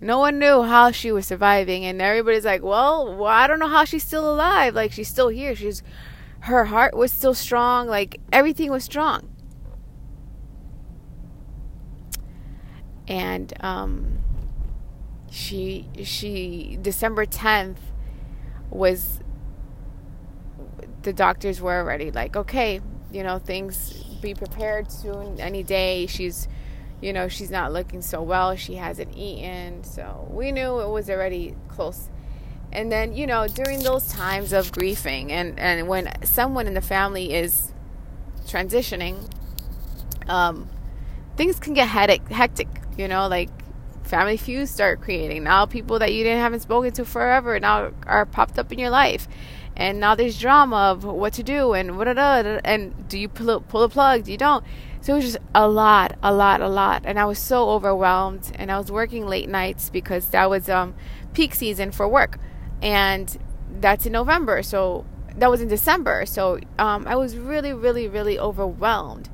No 0.00 0.18
one 0.18 0.38
knew 0.38 0.62
how 0.62 0.90
she 0.90 1.12
was 1.12 1.26
surviving 1.26 1.84
and 1.84 2.02
everybody's 2.02 2.44
like, 2.44 2.62
"Well, 2.62 3.16
well 3.16 3.26
I 3.26 3.46
don't 3.46 3.58
know 3.58 3.68
how 3.68 3.84
she's 3.84 4.04
still 4.04 4.30
alive. 4.30 4.74
Like 4.74 4.92
she's 4.92 5.08
still 5.08 5.28
here. 5.28 5.54
She's 5.54 5.82
her 6.40 6.66
heart 6.66 6.94
was 6.94 7.10
still 7.10 7.34
strong. 7.34 7.86
Like 7.86 8.20
everything 8.32 8.70
was 8.70 8.84
strong." 8.84 9.33
And 13.08 13.52
um, 13.62 14.18
she 15.30 15.88
she 16.02 16.78
December 16.80 17.26
10th 17.26 17.76
was 18.70 19.20
the 21.02 21.12
doctors 21.12 21.60
were 21.60 21.78
already 21.80 22.10
like 22.10 22.34
okay 22.34 22.80
you 23.12 23.22
know 23.22 23.38
things 23.38 24.04
be 24.24 24.34
prepared 24.34 24.90
soon 24.90 25.38
any 25.38 25.62
day. 25.62 26.06
She's 26.06 26.48
you 27.00 27.12
know 27.12 27.28
she's 27.28 27.50
not 27.50 27.72
looking 27.72 28.02
so 28.02 28.22
well. 28.22 28.56
She 28.56 28.74
hasn't 28.74 29.16
eaten. 29.16 29.84
So 29.84 30.26
we 30.30 30.50
knew 30.50 30.80
it 30.80 30.88
was 30.88 31.08
already 31.08 31.54
close. 31.68 32.08
And 32.72 32.90
then 32.90 33.14
you 33.14 33.26
know 33.26 33.46
during 33.46 33.82
those 33.84 34.08
times 34.08 34.52
of 34.52 34.72
grieving 34.72 35.30
and 35.30 35.58
and 35.60 35.86
when 35.86 36.10
someone 36.24 36.66
in 36.66 36.74
the 36.74 36.80
family 36.80 37.34
is 37.34 37.72
transitioning 38.46 39.16
um 40.28 40.68
things 41.36 41.58
can 41.58 41.72
get 41.72 41.88
hectic 41.88 42.68
you 42.96 43.08
know, 43.08 43.28
like 43.28 43.50
family 44.04 44.36
feuds 44.36 44.70
start 44.70 45.00
creating. 45.00 45.44
Now 45.44 45.66
people 45.66 45.98
that 45.98 46.12
you 46.12 46.24
didn't 46.24 46.40
haven't 46.40 46.60
spoken 46.60 46.92
to 46.92 47.04
forever 47.04 47.58
now 47.58 47.92
are 48.06 48.26
popped 48.26 48.58
up 48.58 48.72
in 48.72 48.78
your 48.78 48.90
life. 48.90 49.26
And 49.76 49.98
now 49.98 50.14
there's 50.14 50.38
drama 50.38 50.76
of 50.92 51.04
what 51.04 51.32
to 51.34 51.42
do 51.42 51.72
and 51.72 51.98
what 51.98 52.06
and 52.06 53.08
do 53.08 53.18
you 53.18 53.28
pull 53.28 53.60
pull 53.60 53.80
the 53.80 53.88
plug? 53.88 54.24
Do 54.24 54.30
you 54.30 54.38
don't? 54.38 54.64
So 55.00 55.12
it 55.12 55.16
was 55.16 55.24
just 55.24 55.38
a 55.54 55.68
lot, 55.68 56.16
a 56.22 56.32
lot, 56.32 56.60
a 56.62 56.68
lot, 56.68 57.02
and 57.04 57.18
I 57.18 57.24
was 57.24 57.38
so 57.38 57.68
overwhelmed. 57.70 58.52
And 58.54 58.70
I 58.70 58.78
was 58.78 58.90
working 58.90 59.26
late 59.26 59.48
nights 59.48 59.90
because 59.90 60.28
that 60.28 60.48
was 60.48 60.68
um, 60.68 60.94
peak 61.34 61.54
season 61.54 61.90
for 61.90 62.08
work, 62.08 62.38
and 62.80 63.36
that's 63.80 64.06
in 64.06 64.12
November. 64.12 64.62
So 64.62 65.04
that 65.36 65.50
was 65.50 65.60
in 65.60 65.68
December. 65.68 66.24
So 66.24 66.60
um, 66.78 67.06
I 67.08 67.16
was 67.16 67.36
really, 67.36 67.72
really, 67.72 68.06
really 68.06 68.38
overwhelmed 68.38 69.28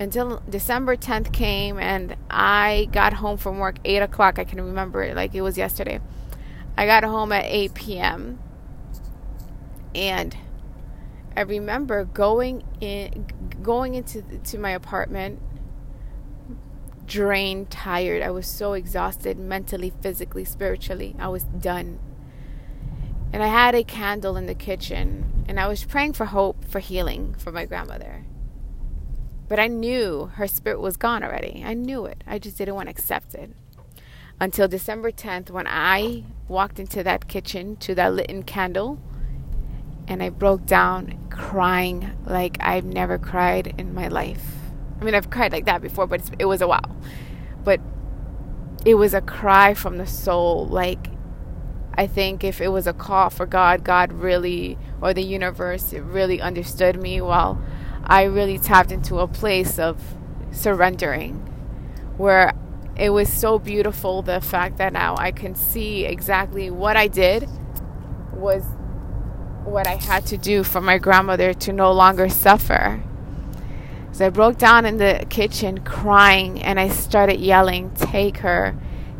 until 0.00 0.42
December 0.48 0.96
10th 0.96 1.32
came 1.32 1.78
and 1.78 2.16
I 2.30 2.88
got 2.92 3.14
home 3.14 3.36
from 3.36 3.58
work 3.58 3.76
8 3.84 3.98
o'clock. 3.98 4.38
I 4.38 4.44
can 4.44 4.60
remember 4.60 5.02
it 5.02 5.16
like 5.16 5.34
it 5.34 5.40
was 5.40 5.58
yesterday. 5.58 6.00
I 6.76 6.86
got 6.86 7.02
home 7.02 7.32
at 7.32 7.44
8 7.46 7.74
p.m. 7.74 8.38
and 9.94 10.36
I 11.36 11.42
remember 11.42 12.04
going 12.04 12.64
in, 12.80 13.26
going 13.62 13.94
into 13.94 14.22
to 14.22 14.58
my 14.58 14.70
apartment, 14.70 15.40
drained, 17.06 17.70
tired. 17.70 18.22
I 18.22 18.30
was 18.30 18.46
so 18.46 18.74
exhausted 18.74 19.38
mentally, 19.38 19.92
physically, 20.00 20.44
spiritually. 20.44 21.16
I 21.18 21.28
was 21.28 21.44
done. 21.44 21.98
And 23.32 23.42
I 23.42 23.48
had 23.48 23.74
a 23.74 23.84
candle 23.84 24.36
in 24.36 24.46
the 24.46 24.54
kitchen, 24.54 25.44
and 25.48 25.60
I 25.60 25.68
was 25.68 25.84
praying 25.84 26.14
for 26.14 26.26
hope, 26.26 26.64
for 26.64 26.78
healing 26.78 27.34
for 27.38 27.52
my 27.52 27.66
grandmother. 27.66 28.24
But 29.48 29.58
I 29.58 29.66
knew 29.66 30.30
her 30.34 30.46
spirit 30.46 30.80
was 30.80 30.96
gone 30.96 31.24
already. 31.24 31.62
I 31.64 31.74
knew 31.74 32.04
it. 32.04 32.22
I 32.26 32.38
just 32.38 32.58
didn't 32.58 32.74
want 32.74 32.86
to 32.86 32.90
accept 32.90 33.34
it. 33.34 33.50
Until 34.40 34.68
December 34.68 35.10
10th, 35.10 35.50
when 35.50 35.66
I 35.66 36.24
walked 36.46 36.78
into 36.78 37.02
that 37.02 37.28
kitchen 37.28 37.76
to 37.76 37.94
that 37.94 38.14
lit 38.14 38.46
candle 38.46 39.00
and 40.06 40.22
I 40.22 40.28
broke 40.28 40.64
down 40.64 41.18
crying 41.30 42.12
like 42.24 42.56
I've 42.60 42.84
never 42.84 43.18
cried 43.18 43.74
in 43.78 43.94
my 43.94 44.08
life. 44.08 44.44
I 45.00 45.04
mean, 45.04 45.14
I've 45.14 45.30
cried 45.30 45.52
like 45.52 45.66
that 45.66 45.82
before, 45.82 46.06
but 46.06 46.22
it 46.38 46.46
was 46.46 46.60
a 46.60 46.68
while. 46.68 46.96
But 47.64 47.80
it 48.84 48.94
was 48.94 49.14
a 49.14 49.20
cry 49.20 49.74
from 49.74 49.98
the 49.98 50.06
soul. 50.06 50.66
Like, 50.66 51.08
I 51.94 52.06
think 52.06 52.44
if 52.44 52.60
it 52.60 52.68
was 52.68 52.86
a 52.86 52.92
call 52.92 53.30
for 53.30 53.44
God, 53.44 53.84
God 53.84 54.12
really, 54.12 54.78
or 55.00 55.12
the 55.12 55.22
universe, 55.22 55.92
it 55.92 56.00
really 56.00 56.40
understood 56.40 57.00
me 57.00 57.20
while 57.20 57.60
I 58.08 58.24
really 58.24 58.58
tapped 58.58 58.90
into 58.90 59.18
a 59.18 59.28
place 59.28 59.78
of 59.78 60.00
surrendering 60.50 61.34
where 62.16 62.52
it 62.96 63.10
was 63.10 63.32
so 63.32 63.58
beautiful 63.58 64.22
the 64.22 64.40
fact 64.40 64.78
that 64.78 64.92
now 64.92 65.14
I 65.16 65.30
can 65.30 65.54
see 65.54 66.04
exactly 66.04 66.70
what 66.70 66.96
I 66.96 67.06
did 67.06 67.48
was 68.32 68.64
what 69.64 69.86
I 69.86 69.96
had 69.96 70.26
to 70.26 70.38
do 70.38 70.64
for 70.64 70.80
my 70.80 70.98
grandmother 70.98 71.52
to 71.52 71.72
no 71.72 71.92
longer 71.92 72.28
suffer. 72.28 73.02
So 74.12 74.26
I 74.26 74.30
broke 74.30 74.58
down 74.58 74.86
in 74.86 74.96
the 74.96 75.26
kitchen 75.28 75.78
crying 75.78 76.62
and 76.62 76.80
I 76.80 76.88
started 76.88 77.40
yelling, 77.40 77.90
Take 77.94 78.38
her, 78.38 78.74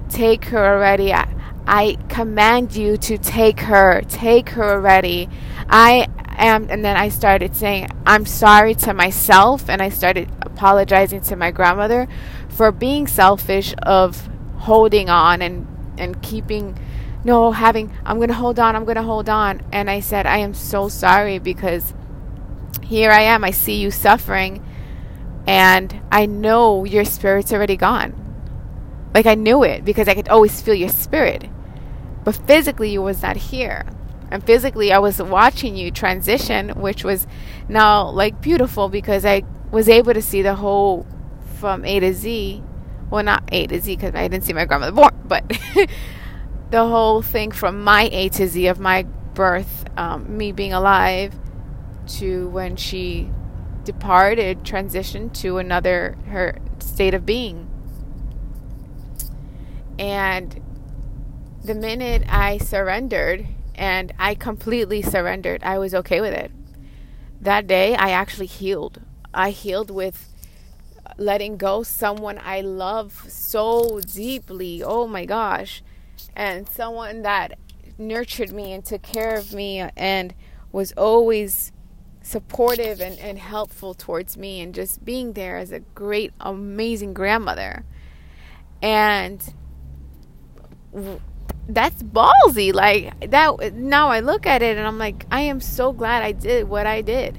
take 0.08 0.46
her 0.46 0.74
already. 0.74 1.12
I, 1.12 1.28
I 1.66 1.98
command 2.08 2.74
you 2.74 2.96
to 2.96 3.18
take 3.18 3.60
her, 3.60 4.00
take 4.08 4.48
her 4.50 4.64
already. 4.64 5.28
I 5.68 6.08
and, 6.38 6.70
and 6.70 6.84
then 6.84 6.96
I 6.96 7.08
started 7.08 7.56
saying, 7.56 7.88
I'm 8.06 8.24
sorry 8.24 8.74
to 8.76 8.94
myself. 8.94 9.68
And 9.68 9.82
I 9.82 9.88
started 9.88 10.30
apologizing 10.42 11.20
to 11.22 11.36
my 11.36 11.50
grandmother 11.50 12.06
for 12.48 12.70
being 12.70 13.08
selfish 13.08 13.74
of 13.82 14.28
holding 14.58 15.10
on 15.10 15.42
and, 15.42 15.66
and 15.98 16.22
keeping, 16.22 16.78
no, 17.24 17.50
having, 17.50 17.92
I'm 18.04 18.18
going 18.18 18.28
to 18.28 18.34
hold 18.34 18.60
on, 18.60 18.76
I'm 18.76 18.84
going 18.84 18.96
to 18.96 19.02
hold 19.02 19.28
on. 19.28 19.62
And 19.72 19.90
I 19.90 19.98
said, 19.98 20.26
I 20.26 20.38
am 20.38 20.54
so 20.54 20.88
sorry 20.88 21.40
because 21.40 21.92
here 22.84 23.10
I 23.10 23.22
am. 23.22 23.42
I 23.42 23.50
see 23.50 23.80
you 23.80 23.90
suffering. 23.90 24.64
And 25.44 26.00
I 26.12 26.26
know 26.26 26.84
your 26.84 27.04
spirit's 27.04 27.52
already 27.52 27.76
gone. 27.76 28.14
Like 29.12 29.26
I 29.26 29.34
knew 29.34 29.64
it 29.64 29.84
because 29.84 30.06
I 30.06 30.14
could 30.14 30.28
always 30.28 30.60
feel 30.60 30.74
your 30.74 30.90
spirit. 30.90 31.48
But 32.22 32.36
physically, 32.46 32.90
you 32.90 33.02
was 33.02 33.22
not 33.22 33.36
here 33.36 33.86
and 34.30 34.44
physically 34.44 34.92
I 34.92 34.98
was 34.98 35.20
watching 35.20 35.76
you 35.76 35.90
transition, 35.90 36.70
which 36.70 37.04
was 37.04 37.26
now 37.68 38.08
like 38.10 38.40
beautiful 38.40 38.88
because 38.88 39.24
I 39.24 39.42
was 39.70 39.88
able 39.88 40.14
to 40.14 40.22
see 40.22 40.42
the 40.42 40.56
whole 40.56 41.06
from 41.58 41.84
A 41.84 42.00
to 42.00 42.12
Z. 42.12 42.62
Well, 43.10 43.24
not 43.24 43.44
A 43.52 43.66
to 43.66 43.80
Z 43.80 43.96
because 43.96 44.14
I 44.14 44.28
didn't 44.28 44.44
see 44.44 44.52
my 44.52 44.64
grandmother 44.64 44.92
born, 44.92 45.14
but 45.24 45.44
the 46.70 46.86
whole 46.86 47.22
thing 47.22 47.50
from 47.50 47.82
my 47.82 48.08
A 48.12 48.28
to 48.30 48.46
Z 48.46 48.66
of 48.66 48.78
my 48.78 49.04
birth, 49.34 49.84
um, 49.96 50.36
me 50.36 50.52
being 50.52 50.72
alive, 50.72 51.34
to 52.18 52.48
when 52.48 52.76
she 52.76 53.30
departed, 53.84 54.64
transitioned 54.64 55.32
to 55.32 55.58
another 55.58 56.16
her 56.26 56.58
state 56.78 57.14
of 57.14 57.24
being. 57.24 57.68
And 59.98 60.60
the 61.64 61.74
minute 61.74 62.22
I 62.28 62.58
surrendered 62.58 63.46
and 63.78 64.12
I 64.18 64.34
completely 64.34 65.00
surrendered. 65.00 65.62
I 65.62 65.78
was 65.78 65.94
okay 65.94 66.20
with 66.20 66.34
it. 66.34 66.50
That 67.40 67.66
day, 67.66 67.94
I 67.94 68.10
actually 68.10 68.46
healed. 68.46 69.00
I 69.32 69.50
healed 69.50 69.90
with 69.90 70.28
letting 71.16 71.56
go 71.56 71.82
someone 71.84 72.38
I 72.42 72.60
love 72.60 73.24
so 73.28 74.00
deeply. 74.00 74.82
Oh 74.82 75.06
my 75.06 75.24
gosh. 75.24 75.82
And 76.34 76.68
someone 76.68 77.22
that 77.22 77.58
nurtured 77.96 78.52
me 78.52 78.72
and 78.72 78.84
took 78.84 79.02
care 79.02 79.36
of 79.36 79.52
me 79.52 79.78
and 79.96 80.34
was 80.72 80.92
always 80.92 81.72
supportive 82.20 83.00
and, 83.00 83.18
and 83.20 83.38
helpful 83.38 83.94
towards 83.94 84.36
me 84.36 84.60
and 84.60 84.74
just 84.74 85.04
being 85.04 85.32
there 85.32 85.56
as 85.56 85.72
a 85.72 85.80
great, 85.80 86.32
amazing 86.40 87.14
grandmother. 87.14 87.84
And 88.82 89.54
that's 91.68 92.02
ballsy. 92.02 92.72
Like 92.72 93.30
that 93.30 93.74
now 93.74 94.08
I 94.08 94.20
look 94.20 94.46
at 94.46 94.62
it 94.62 94.76
and 94.76 94.86
I'm 94.86 94.98
like, 94.98 95.26
I 95.30 95.42
am 95.42 95.60
so 95.60 95.92
glad 95.92 96.22
I 96.22 96.32
did 96.32 96.68
what 96.68 96.86
I 96.86 97.02
did. 97.02 97.38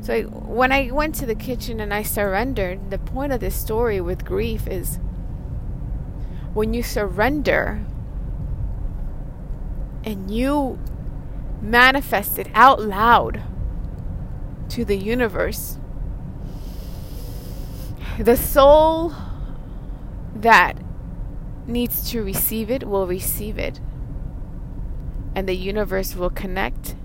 So 0.00 0.14
I, 0.14 0.22
when 0.22 0.72
I 0.72 0.90
went 0.90 1.14
to 1.16 1.26
the 1.26 1.34
kitchen 1.34 1.80
and 1.80 1.92
I 1.92 2.02
surrendered, 2.02 2.90
the 2.90 2.98
point 2.98 3.32
of 3.32 3.40
this 3.40 3.54
story 3.54 4.00
with 4.00 4.24
grief 4.24 4.66
is 4.66 4.98
when 6.54 6.72
you 6.72 6.82
surrender 6.82 7.84
and 10.04 10.30
you 10.30 10.78
manifest 11.60 12.38
it 12.38 12.48
out 12.54 12.80
loud 12.80 13.42
to 14.70 14.84
the 14.84 14.96
universe, 14.96 15.78
the 18.18 18.36
soul 18.36 19.12
that 20.34 20.75
needs 21.66 22.10
to 22.10 22.22
receive 22.22 22.70
it 22.70 22.88
will 22.88 23.06
receive 23.06 23.58
it. 23.58 23.80
And 25.34 25.48
the 25.48 25.56
universe 25.56 26.14
will 26.14 26.30
connect 26.30 26.96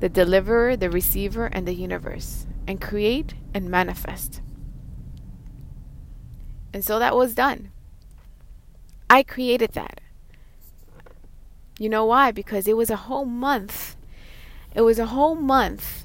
the 0.00 0.08
deliverer, 0.08 0.76
the 0.76 0.90
receiver, 0.90 1.46
and 1.46 1.68
the 1.68 1.74
universe 1.74 2.46
and 2.66 2.80
create 2.80 3.34
and 3.52 3.68
manifest. 3.68 4.40
And 6.72 6.84
so 6.84 6.98
that 6.98 7.16
was 7.16 7.34
done. 7.34 7.72
I 9.08 9.22
created 9.22 9.72
that. 9.72 10.00
You 11.78 11.88
know 11.88 12.04
why? 12.04 12.30
Because 12.30 12.68
it 12.68 12.76
was 12.76 12.90
a 12.90 12.96
whole 12.96 13.24
month. 13.24 13.96
It 14.74 14.82
was 14.82 14.98
a 14.98 15.06
whole 15.06 15.34
month. 15.34 16.04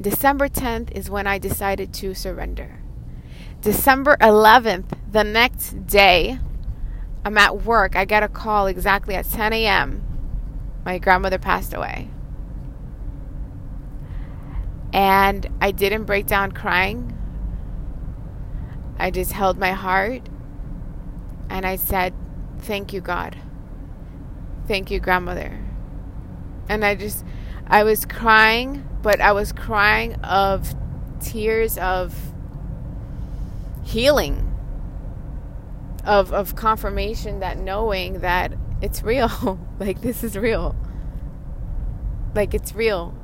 December 0.00 0.48
10th 0.48 0.90
is 0.92 1.10
when 1.10 1.26
I 1.26 1.38
decided 1.38 1.92
to 1.94 2.14
surrender. 2.14 2.79
December 3.60 4.16
11th, 4.22 4.86
the 5.10 5.22
next 5.22 5.86
day, 5.86 6.38
I'm 7.24 7.36
at 7.36 7.62
work. 7.62 7.94
I 7.94 8.06
get 8.06 8.22
a 8.22 8.28
call 8.28 8.66
exactly 8.66 9.14
at 9.14 9.28
10 9.28 9.52
a.m. 9.52 10.02
My 10.86 10.98
grandmother 10.98 11.38
passed 11.38 11.74
away. 11.74 12.08
And 14.94 15.46
I 15.60 15.72
didn't 15.72 16.04
break 16.04 16.26
down 16.26 16.52
crying. 16.52 17.16
I 18.98 19.10
just 19.10 19.32
held 19.32 19.58
my 19.58 19.72
heart 19.72 20.22
and 21.50 21.66
I 21.66 21.76
said, 21.76 22.14
Thank 22.60 22.92
you, 22.92 23.00
God. 23.00 23.36
Thank 24.66 24.90
you, 24.90 25.00
grandmother. 25.00 25.58
And 26.68 26.84
I 26.84 26.94
just, 26.94 27.24
I 27.66 27.84
was 27.84 28.04
crying, 28.04 28.86
but 29.02 29.20
I 29.20 29.32
was 29.32 29.52
crying 29.52 30.14
of 30.16 30.74
tears 31.20 31.76
of 31.78 32.29
healing, 33.90 34.46
of, 36.04 36.32
of 36.32 36.56
confirmation 36.56 37.40
that 37.40 37.58
knowing 37.58 38.20
that 38.20 38.52
it's 38.80 39.02
real. 39.02 39.58
like, 39.78 40.00
this 40.00 40.24
is 40.24 40.36
real. 40.36 40.76
Like, 42.34 42.54
it's 42.54 42.74
real 42.74 43.14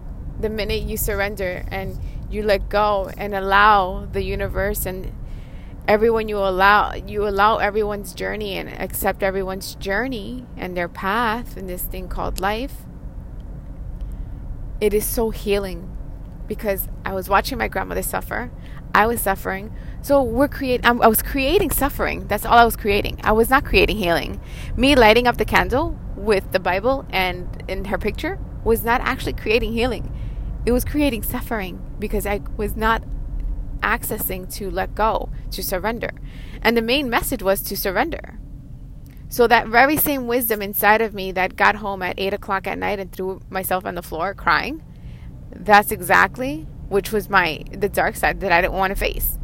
the 0.40 0.50
minute 0.50 0.82
you 0.82 0.96
surrender 0.96 1.64
and 1.68 1.98
you 2.30 2.42
let 2.42 2.68
go 2.68 3.10
and 3.16 3.34
allow 3.34 4.06
the 4.12 4.22
universe 4.22 4.84
and 4.86 5.12
everyone 5.88 6.28
you 6.28 6.36
allow 6.36 6.92
you 6.94 7.26
allow 7.26 7.58
everyone's 7.58 8.12
journey 8.12 8.56
and 8.56 8.68
accept 8.68 9.22
everyone's 9.22 9.76
journey 9.76 10.44
and 10.56 10.76
their 10.76 10.88
path 10.88 11.56
in 11.56 11.66
this 11.66 11.82
thing 11.82 12.08
called 12.08 12.40
life 12.40 12.84
it 14.80 14.92
is 14.92 15.06
so 15.06 15.30
healing 15.30 15.96
because 16.48 16.88
i 17.04 17.14
was 17.14 17.28
watching 17.28 17.56
my 17.56 17.68
grandmother 17.68 18.02
suffer 18.02 18.50
i 18.94 19.06
was 19.06 19.20
suffering. 19.20 19.74
So 20.02 20.22
we're 20.22 20.48
create 20.48 20.84
um, 20.84 21.02
i 21.02 21.08
was 21.08 21.22
creating 21.22 21.70
suffering. 21.70 22.26
That's 22.26 22.44
all 22.44 22.58
i 22.58 22.64
was 22.64 22.76
creating. 22.76 23.20
I 23.22 23.32
was 23.32 23.50
not 23.50 23.64
creating 23.64 23.98
healing. 23.98 24.40
Me 24.76 24.94
lighting 24.94 25.26
up 25.26 25.36
the 25.36 25.44
candle 25.44 25.98
with 26.16 26.52
the 26.52 26.60
bible 26.60 27.06
and 27.10 27.62
in 27.68 27.86
her 27.86 27.98
picture 27.98 28.38
was 28.64 28.84
not 28.84 29.00
actually 29.00 29.32
creating 29.32 29.72
healing. 29.72 30.12
It 30.64 30.72
was 30.72 30.84
creating 30.84 31.22
suffering 31.22 31.80
because 31.98 32.26
I 32.26 32.40
was 32.56 32.74
not 32.74 33.04
accessing 33.80 34.52
to 34.54 34.68
let 34.70 34.94
go, 34.94 35.28
to 35.52 35.62
surrender. 35.62 36.10
And 36.60 36.76
the 36.76 36.82
main 36.82 37.08
message 37.08 37.42
was 37.42 37.62
to 37.62 37.76
surrender. 37.76 38.38
So 39.28 39.46
that 39.46 39.68
very 39.68 39.96
same 39.96 40.26
wisdom 40.26 40.62
inside 40.62 41.00
of 41.00 41.14
me 41.14 41.32
that 41.32 41.56
got 41.56 41.76
home 41.76 42.02
at 42.02 42.18
eight 42.18 42.34
o'clock 42.34 42.66
at 42.66 42.78
night 42.78 42.98
and 42.98 43.12
threw 43.12 43.40
myself 43.50 43.84
on 43.84 43.94
the 43.94 44.02
floor 44.02 44.34
crying, 44.34 44.82
that's 45.50 45.90
exactly 45.90 46.66
which 46.88 47.12
was 47.12 47.28
my 47.28 47.64
the 47.70 47.88
dark 47.88 48.16
side 48.16 48.40
that 48.40 48.52
I 48.52 48.60
didn't 48.60 48.74
want 48.74 48.92
to 48.92 48.96
face. 48.96 49.38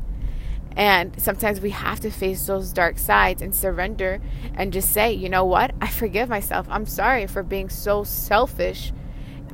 And 0.77 1.21
sometimes 1.21 1.61
we 1.61 1.71
have 1.71 2.01
to 2.01 2.11
face 2.11 2.47
those 2.47 2.73
dark 2.73 2.99
sides 2.99 3.43
and 3.43 3.55
surrender 3.55 4.21
and 4.55 4.73
just 4.73 4.91
say, 4.91 5.13
you 5.13 5.29
know 5.29 5.45
what? 5.45 5.73
I 5.81 5.89
forgive 5.89 6.29
myself. 6.29 6.67
I'm 6.71 6.87
sorry 6.87 7.27
for 7.27 7.43
being 7.43 7.69
so 7.69 8.05
selfish 8.05 8.93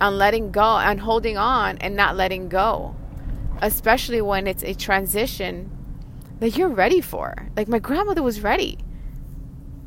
on 0.01 0.16
letting 0.16 0.53
go 0.53 0.77
and 0.77 1.01
holding 1.01 1.37
on 1.37 1.79
and 1.79 1.96
not 1.96 2.16
letting 2.16 2.48
go, 2.48 2.94
especially 3.61 4.20
when 4.20 4.46
it's 4.46 4.62
a 4.62 4.74
transition 4.74 5.70
that 6.38 6.57
you're 6.57 6.68
ready 6.68 7.01
for. 7.01 7.48
Like 7.57 7.66
my 7.66 7.81
grandmother 7.81 8.22
was 8.22 8.40
ready. 8.40 8.79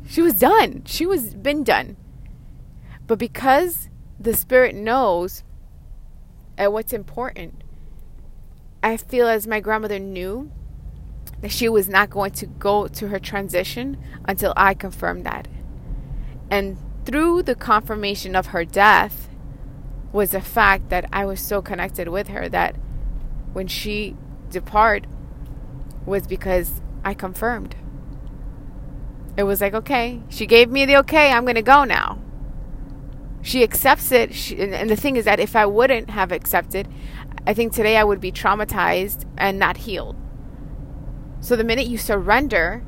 She 0.06 0.20
was 0.20 0.34
done. 0.34 0.82
She 0.84 1.06
was 1.06 1.34
been 1.34 1.64
done. 1.64 1.96
But 3.06 3.18
because 3.18 3.88
the 4.20 4.34
spirit 4.34 4.74
knows 4.74 5.44
at 6.58 6.72
what's 6.72 6.92
important, 6.92 7.61
I 8.82 8.96
feel 8.96 9.28
as 9.28 9.46
my 9.46 9.60
grandmother 9.60 9.98
knew 9.98 10.50
that 11.40 11.52
she 11.52 11.68
was 11.68 11.88
not 11.88 12.10
going 12.10 12.32
to 12.32 12.46
go 12.46 12.88
to 12.88 13.08
her 13.08 13.18
transition 13.18 13.96
until 14.24 14.52
I 14.56 14.74
confirmed 14.74 15.24
that. 15.24 15.48
And 16.50 16.76
through 17.04 17.42
the 17.42 17.54
confirmation 17.54 18.36
of 18.36 18.46
her 18.46 18.64
death, 18.64 19.28
was 20.12 20.30
the 20.30 20.40
fact 20.40 20.90
that 20.90 21.08
I 21.12 21.24
was 21.24 21.40
so 21.40 21.62
connected 21.62 22.08
with 22.08 22.28
her 22.28 22.48
that 22.50 22.76
when 23.52 23.66
she 23.66 24.14
depart 24.50 25.06
was 26.04 26.26
because 26.26 26.80
I 27.04 27.14
confirmed. 27.14 27.74
It 29.36 29.44
was 29.44 29.62
like, 29.62 29.72
okay, 29.72 30.20
she 30.28 30.46
gave 30.46 30.70
me 30.70 30.84
the 30.84 30.98
okay, 30.98 31.32
I'm 31.32 31.44
going 31.44 31.54
to 31.54 31.62
go 31.62 31.84
now. 31.84 32.18
She 33.40 33.62
accepts 33.62 34.12
it. 34.12 34.34
She, 34.34 34.60
and 34.60 34.88
the 34.88 34.96
thing 34.96 35.16
is 35.16 35.24
that 35.24 35.40
if 35.40 35.56
I 35.56 35.66
wouldn't 35.66 36.10
have 36.10 36.30
accepted, 36.30 36.86
I 37.46 37.54
think 37.54 37.72
today 37.72 37.96
I 37.96 38.04
would 38.04 38.20
be 38.20 38.32
traumatized 38.32 39.24
and 39.36 39.58
not 39.58 39.78
healed. 39.78 40.16
So 41.40 41.56
the 41.56 41.64
minute 41.64 41.86
you 41.86 41.98
surrender, 41.98 42.84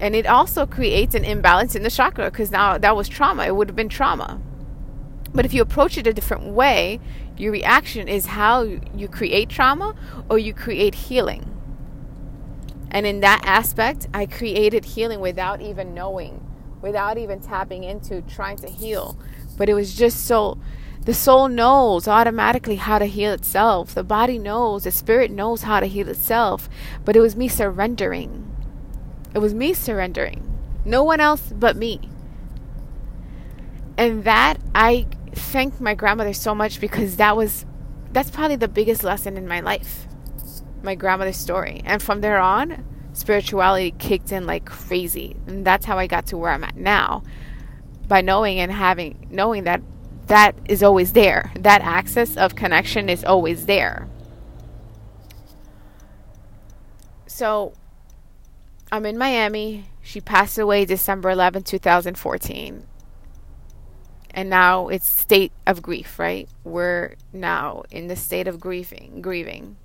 and 0.00 0.14
it 0.14 0.26
also 0.26 0.66
creates 0.66 1.14
an 1.14 1.24
imbalance 1.24 1.74
in 1.74 1.82
the 1.82 1.90
chakra 1.90 2.30
because 2.30 2.50
now 2.50 2.78
that 2.78 2.96
was 2.96 3.08
trauma. 3.08 3.44
It 3.44 3.54
would 3.54 3.68
have 3.68 3.76
been 3.76 3.88
trauma. 3.88 4.40
But 5.34 5.44
if 5.44 5.52
you 5.52 5.60
approach 5.60 5.98
it 5.98 6.06
a 6.06 6.12
different 6.12 6.46
way, 6.46 7.00
your 7.36 7.52
reaction 7.52 8.08
is 8.08 8.26
how 8.26 8.62
you 8.62 9.08
create 9.08 9.50
trauma 9.50 9.94
or 10.30 10.38
you 10.38 10.54
create 10.54 10.94
healing. 10.94 11.52
And 12.90 13.04
in 13.06 13.20
that 13.20 13.42
aspect, 13.44 14.06
I 14.14 14.26
created 14.26 14.84
healing 14.84 15.20
without 15.20 15.60
even 15.60 15.92
knowing, 15.92 16.46
without 16.80 17.18
even 17.18 17.40
tapping 17.40 17.84
into 17.84 18.22
trying 18.22 18.56
to 18.58 18.68
heal. 18.68 19.18
But 19.58 19.68
it 19.68 19.74
was 19.74 19.94
just 19.94 20.24
so 20.24 20.58
the 21.06 21.14
soul 21.14 21.48
knows 21.48 22.08
automatically 22.08 22.74
how 22.74 22.98
to 22.98 23.04
heal 23.04 23.32
itself. 23.32 23.94
The 23.94 24.02
body 24.02 24.40
knows, 24.40 24.82
the 24.82 24.90
spirit 24.90 25.30
knows 25.30 25.62
how 25.62 25.78
to 25.78 25.86
heal 25.86 26.08
itself. 26.08 26.68
But 27.04 27.14
it 27.14 27.20
was 27.20 27.36
me 27.36 27.46
surrendering. 27.46 28.44
It 29.32 29.38
was 29.38 29.54
me 29.54 29.72
surrendering. 29.72 30.52
No 30.84 31.04
one 31.04 31.20
else 31.20 31.52
but 31.54 31.76
me. 31.76 32.00
And 33.96 34.24
that 34.24 34.56
I 34.74 35.06
thank 35.30 35.80
my 35.80 35.94
grandmother 35.94 36.32
so 36.32 36.56
much 36.56 36.80
because 36.80 37.16
that 37.16 37.36
was 37.36 37.64
that's 38.10 38.30
probably 38.30 38.56
the 38.56 38.66
biggest 38.66 39.04
lesson 39.04 39.36
in 39.36 39.46
my 39.46 39.60
life. 39.60 40.08
My 40.82 40.96
grandmother's 40.96 41.36
story. 41.36 41.82
And 41.84 42.02
from 42.02 42.20
there 42.20 42.40
on, 42.40 42.84
spirituality 43.12 43.92
kicked 43.92 44.32
in 44.32 44.44
like 44.44 44.64
crazy. 44.64 45.36
And 45.46 45.64
that's 45.64 45.86
how 45.86 45.98
I 45.98 46.08
got 46.08 46.26
to 46.26 46.36
where 46.36 46.50
I'm 46.50 46.64
at 46.64 46.76
now. 46.76 47.22
By 48.08 48.22
knowing 48.22 48.58
and 48.58 48.72
having 48.72 49.28
knowing 49.30 49.64
that 49.64 49.82
that 50.26 50.54
is 50.66 50.82
always 50.82 51.12
there. 51.12 51.52
That 51.58 51.82
access 51.82 52.36
of 52.36 52.54
connection 52.54 53.08
is 53.08 53.24
always 53.24 53.66
there. 53.66 54.08
So 57.26 57.74
I'm 58.90 59.06
in 59.06 59.18
Miami. 59.18 59.86
She 60.02 60.20
passed 60.20 60.58
away 60.58 60.84
December 60.84 61.30
11, 61.30 61.64
2014 61.64 62.86
and 64.36 64.50
now 64.50 64.88
it's 64.88 65.08
state 65.08 65.50
of 65.66 65.80
grief, 65.80 66.18
right? 66.18 66.46
We're 66.62 67.14
now 67.32 67.84
in 67.90 68.08
the 68.08 68.16
state 68.16 68.46
of 68.46 68.60
grieving, 68.60 69.22
grieving. 69.22 69.76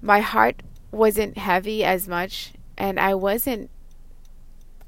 my 0.00 0.20
heart 0.20 0.62
wasn't 0.90 1.38
heavy 1.38 1.84
as 1.84 2.08
much 2.08 2.52
and 2.76 2.98
I 2.98 3.14
wasn't 3.14 3.70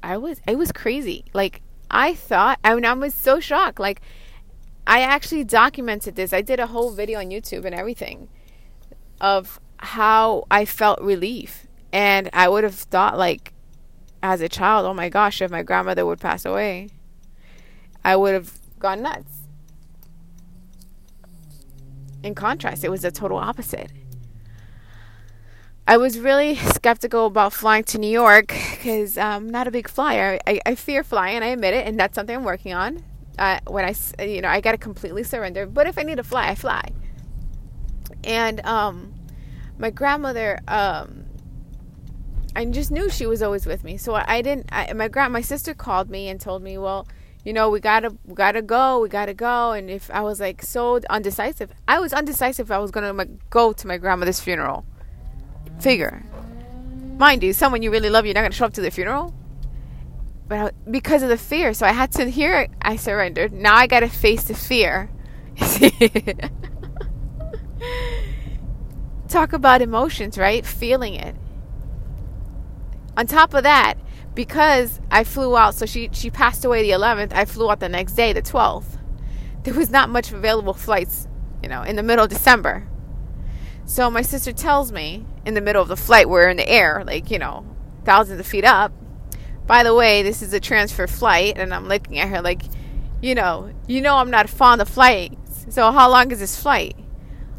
I 0.03 0.17
was 0.17 0.41
it 0.47 0.57
was 0.57 0.71
crazy. 0.71 1.25
Like 1.33 1.61
I 1.89 2.13
thought 2.13 2.59
I 2.63 2.75
mean 2.75 2.85
I 2.85 2.93
was 2.93 3.13
so 3.13 3.39
shocked. 3.39 3.79
Like 3.79 4.01
I 4.87 5.01
actually 5.01 5.43
documented 5.43 6.15
this. 6.15 6.33
I 6.33 6.41
did 6.41 6.59
a 6.59 6.67
whole 6.67 6.91
video 6.91 7.19
on 7.19 7.27
YouTube 7.27 7.65
and 7.65 7.73
everything 7.73 8.29
of 9.19 9.59
how 9.77 10.45
I 10.51 10.65
felt 10.65 11.01
relief. 11.01 11.67
And 11.91 12.29
I 12.33 12.49
would 12.49 12.63
have 12.63 12.75
thought 12.75 13.17
like 13.17 13.53
as 14.21 14.41
a 14.41 14.49
child, 14.49 14.85
oh 14.85 14.93
my 14.93 15.09
gosh, 15.09 15.41
if 15.41 15.51
my 15.51 15.63
grandmother 15.63 16.05
would 16.05 16.19
pass 16.19 16.45
away, 16.45 16.89
I 18.03 18.15
would 18.15 18.33
have 18.33 18.59
gone 18.79 19.01
nuts. 19.01 19.31
In 22.23 22.33
contrast, 22.33 22.83
it 22.83 22.89
was 22.89 23.03
the 23.03 23.11
total 23.11 23.37
opposite. 23.37 23.91
I 25.87 25.97
was 25.97 26.17
really 26.17 26.55
skeptical 26.55 27.27
about 27.27 27.53
flying 27.53 27.83
to 27.85 27.99
New 27.99 28.09
York 28.09 28.47
because 28.47 29.19
I'm 29.19 29.47
not 29.51 29.67
a 29.67 29.71
big 29.71 29.87
flyer. 29.87 30.39
I, 30.47 30.59
I 30.65 30.73
fear 30.73 31.03
flying, 31.03 31.43
I 31.43 31.47
admit 31.47 31.75
it, 31.75 31.85
and 31.85 31.99
that's 31.99 32.15
something 32.15 32.35
I'm 32.35 32.43
working 32.43 32.73
on. 32.73 33.03
Uh, 33.37 33.59
when 33.67 33.85
I, 33.85 34.23
you 34.23 34.41
know, 34.41 34.47
I 34.47 34.61
got 34.61 34.71
to 34.71 34.79
completely 34.79 35.23
surrender. 35.23 35.67
But 35.67 35.85
if 35.85 35.99
I 35.99 36.01
need 36.01 36.15
to 36.15 36.23
fly, 36.23 36.49
I 36.49 36.55
fly. 36.55 36.89
And 38.23 38.65
um, 38.65 39.13
my 39.77 39.91
grandmother, 39.91 40.59
um, 40.67 41.25
I 42.55 42.65
just 42.65 42.89
knew 42.89 43.07
she 43.07 43.27
was 43.27 43.43
always 43.43 43.67
with 43.67 43.83
me. 43.83 43.97
So 43.97 44.15
I, 44.15 44.37
I 44.37 44.41
didn't. 44.41 44.69
I, 44.71 44.91
my 44.93 45.07
grand, 45.07 45.33
my 45.33 45.41
sister 45.41 45.75
called 45.75 46.09
me 46.09 46.29
and 46.29 46.41
told 46.41 46.63
me, 46.63 46.79
well, 46.79 47.07
you 47.43 47.53
know, 47.53 47.69
we 47.69 47.79
gotta, 47.79 48.15
we 48.25 48.33
gotta 48.33 48.63
go, 48.63 49.01
we 49.01 49.09
gotta 49.09 49.35
go. 49.35 49.73
And 49.73 49.91
if 49.91 50.09
I 50.09 50.21
was 50.21 50.39
like 50.39 50.63
so 50.63 50.99
undecisive, 51.11 51.71
I 51.87 51.99
was 51.99 52.11
undecisive. 52.11 52.71
I 52.71 52.79
was 52.79 52.89
gonna 52.89 53.27
go 53.51 53.71
to 53.71 53.87
my 53.87 53.99
grandmother's 53.99 54.39
funeral 54.39 54.83
figure. 55.79 56.23
Mind 57.17 57.43
you, 57.43 57.53
someone 57.53 57.81
you 57.81 57.91
really 57.91 58.09
love, 58.09 58.25
you're 58.25 58.33
not 58.33 58.41
going 58.41 58.51
to 58.51 58.57
show 58.57 58.65
up 58.65 58.73
to 58.73 58.81
the 58.81 58.91
funeral. 58.91 59.33
But 60.47 60.59
I, 60.59 60.71
because 60.89 61.23
of 61.23 61.29
the 61.29 61.37
fear, 61.37 61.73
so 61.73 61.85
I 61.85 61.91
had 61.91 62.11
to 62.13 62.29
hear 62.29 62.67
I 62.81 62.97
surrendered. 62.97 63.51
Now 63.51 63.75
I 63.75 63.87
got 63.87 64.01
to 64.01 64.09
face 64.09 64.43
the 64.43 64.53
fear. 64.53 65.09
Talk 69.27 69.53
about 69.53 69.81
emotions, 69.81 70.37
right? 70.37 70.65
Feeling 70.65 71.15
it. 71.15 71.35
On 73.17 73.25
top 73.25 73.53
of 73.53 73.63
that, 73.63 73.95
because 74.35 74.99
I 75.09 75.23
flew 75.23 75.55
out, 75.57 75.73
so 75.73 75.85
she 75.85 76.09
she 76.11 76.29
passed 76.29 76.65
away 76.65 76.83
the 76.83 76.91
11th. 76.91 77.33
I 77.33 77.45
flew 77.45 77.71
out 77.71 77.79
the 77.79 77.89
next 77.89 78.13
day, 78.13 78.33
the 78.33 78.41
12th. 78.41 78.99
There 79.63 79.73
was 79.73 79.89
not 79.89 80.09
much 80.09 80.31
available 80.31 80.73
flights, 80.73 81.27
you 81.63 81.69
know, 81.69 81.81
in 81.81 81.95
the 81.95 82.03
middle 82.03 82.25
of 82.25 82.29
December. 82.29 82.85
So 83.85 84.09
my 84.09 84.21
sister 84.21 84.51
tells 84.51 84.91
me 84.91 85.25
in 85.45 85.53
the 85.53 85.61
middle 85.61 85.81
of 85.81 85.87
the 85.87 85.95
flight, 85.95 86.27
we're 86.27 86.49
in 86.49 86.57
the 86.57 86.67
air, 86.67 87.03
like, 87.05 87.29
you 87.29 87.39
know, 87.39 87.65
thousands 88.03 88.39
of 88.39 88.47
feet 88.47 88.65
up. 88.65 88.91
By 89.67 89.83
the 89.83 89.95
way, 89.95 90.23
this 90.23 90.41
is 90.41 90.53
a 90.53 90.59
transfer 90.59 91.07
flight, 91.07 91.57
and 91.57 91.73
I'm 91.73 91.87
looking 91.87 92.19
at 92.19 92.29
her 92.29 92.41
like, 92.41 92.63
you 93.21 93.35
know, 93.35 93.73
you 93.87 94.01
know 94.01 94.17
I'm 94.17 94.29
not 94.29 94.49
fond 94.49 94.81
of 94.81 94.89
flights. 94.89 95.65
So 95.69 95.91
how 95.91 96.09
long 96.09 96.31
is 96.31 96.39
this 96.39 96.59
flight? 96.59 96.95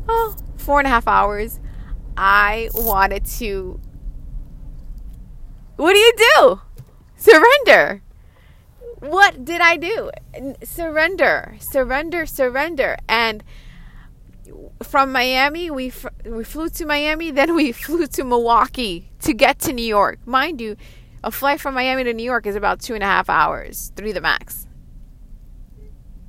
Oh, 0.08 0.36
four 0.56 0.78
and 0.78 0.86
a 0.86 0.90
half 0.90 1.08
hours. 1.08 1.58
I 2.16 2.70
wanted 2.74 3.24
to 3.26 3.80
What 5.76 5.92
do 5.92 5.98
you 5.98 6.12
do? 6.16 6.60
Surrender. 7.16 8.02
What 9.00 9.44
did 9.44 9.60
I 9.60 9.76
do? 9.76 10.10
Surrender. 10.64 11.56
Surrender, 11.60 12.24
surrender. 12.24 12.96
And 13.08 13.44
from 14.82 15.12
Miami, 15.12 15.70
we 15.70 15.92
we 16.24 16.44
flew 16.44 16.68
to 16.68 16.86
Miami, 16.86 17.30
then 17.30 17.54
we 17.54 17.72
flew 17.84 18.06
to 18.06 18.24
Milwaukee 18.24 19.10
to 19.20 19.32
get 19.32 19.58
to 19.60 19.72
New 19.72 19.84
York. 19.84 20.18
Mind 20.26 20.60
you, 20.60 20.76
a 21.24 21.30
flight 21.30 21.60
from 21.60 21.74
Miami 21.74 22.04
to 22.04 22.12
New 22.12 22.22
York 22.22 22.46
is 22.46 22.56
about 22.56 22.80
two 22.80 22.94
and 22.94 23.02
a 23.02 23.06
half 23.06 23.28
hours, 23.28 23.92
three 23.96 24.12
the 24.12 24.20
max. 24.20 24.66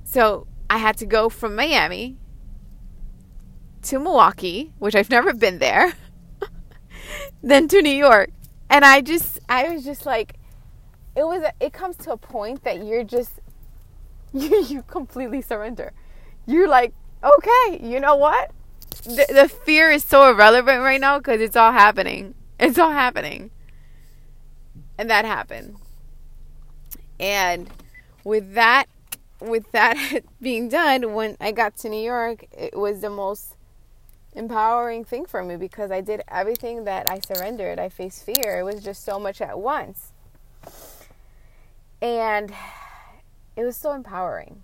So 0.04 0.48
I 0.70 0.78
had 0.78 0.98
to 0.98 1.06
go 1.06 1.30
from 1.30 1.56
Miami 1.56 2.18
to 3.84 4.00
Milwaukee, 4.00 4.74
which 4.80 4.96
I've 4.96 5.10
never 5.10 5.34
been 5.34 5.60
there, 5.60 5.94
then 7.44 7.68
to 7.68 7.82
New 7.82 7.90
York, 7.90 8.32
and 8.70 8.84
I 8.86 9.02
just 9.02 9.40
I 9.50 9.70
was 9.70 9.84
just 9.84 10.06
like, 10.06 10.36
it 11.16 11.26
was 11.26 11.44
it 11.60 11.74
comes 11.74 11.98
to 11.98 12.12
a 12.12 12.18
point 12.18 12.64
that 12.64 12.86
you're 12.86 13.04
just 13.04 13.40
you 14.34 14.64
you 14.64 14.82
completely 14.84 15.42
surrender. 15.42 15.94
You're 16.46 16.70
like 16.70 16.94
okay, 17.24 17.80
you 17.82 18.00
know 18.00 18.16
what? 18.16 18.52
The, 19.04 19.26
the 19.30 19.50
fear 19.50 19.92
is 19.92 20.04
so 20.04 20.30
irrelevant 20.30 20.82
right 20.82 21.00
now 21.00 21.18
because 21.20 21.42
it's 21.42 21.56
all 21.56 21.72
happening. 21.72 22.34
It's 22.60 22.78
all 22.78 22.92
happening. 22.92 23.52
And 24.98 25.10
that 25.10 25.26
happened. 25.26 25.78
And 27.20 27.70
with 28.24 28.54
that 28.54 28.88
with 29.40 29.72
that 29.72 30.24
being 30.42 30.70
done, 30.70 31.14
when 31.14 31.38
I 31.40 31.52
got 31.52 31.78
to 31.78 31.90
New 31.90 32.02
York, 32.04 32.46
it 32.52 32.78
was 32.78 33.02
the 33.02 33.10
most 33.10 33.56
empowering 34.34 35.04
thing 35.04 35.26
for 35.26 35.44
me 35.44 35.56
because 35.56 35.92
I 35.92 36.02
did 36.02 36.22
everything 36.28 36.84
that 36.86 37.10
I 37.10 37.20
surrendered. 37.20 37.80
I 37.80 37.90
faced 37.90 38.24
fear. 38.24 38.60
It 38.60 38.64
was 38.64 38.84
just 38.84 39.04
so 39.04 39.20
much 39.20 39.42
at 39.42 39.60
once. 39.60 40.12
And 42.02 42.54
it 43.56 43.64
was 43.64 43.76
so 43.78 43.94
empowering. 43.94 44.64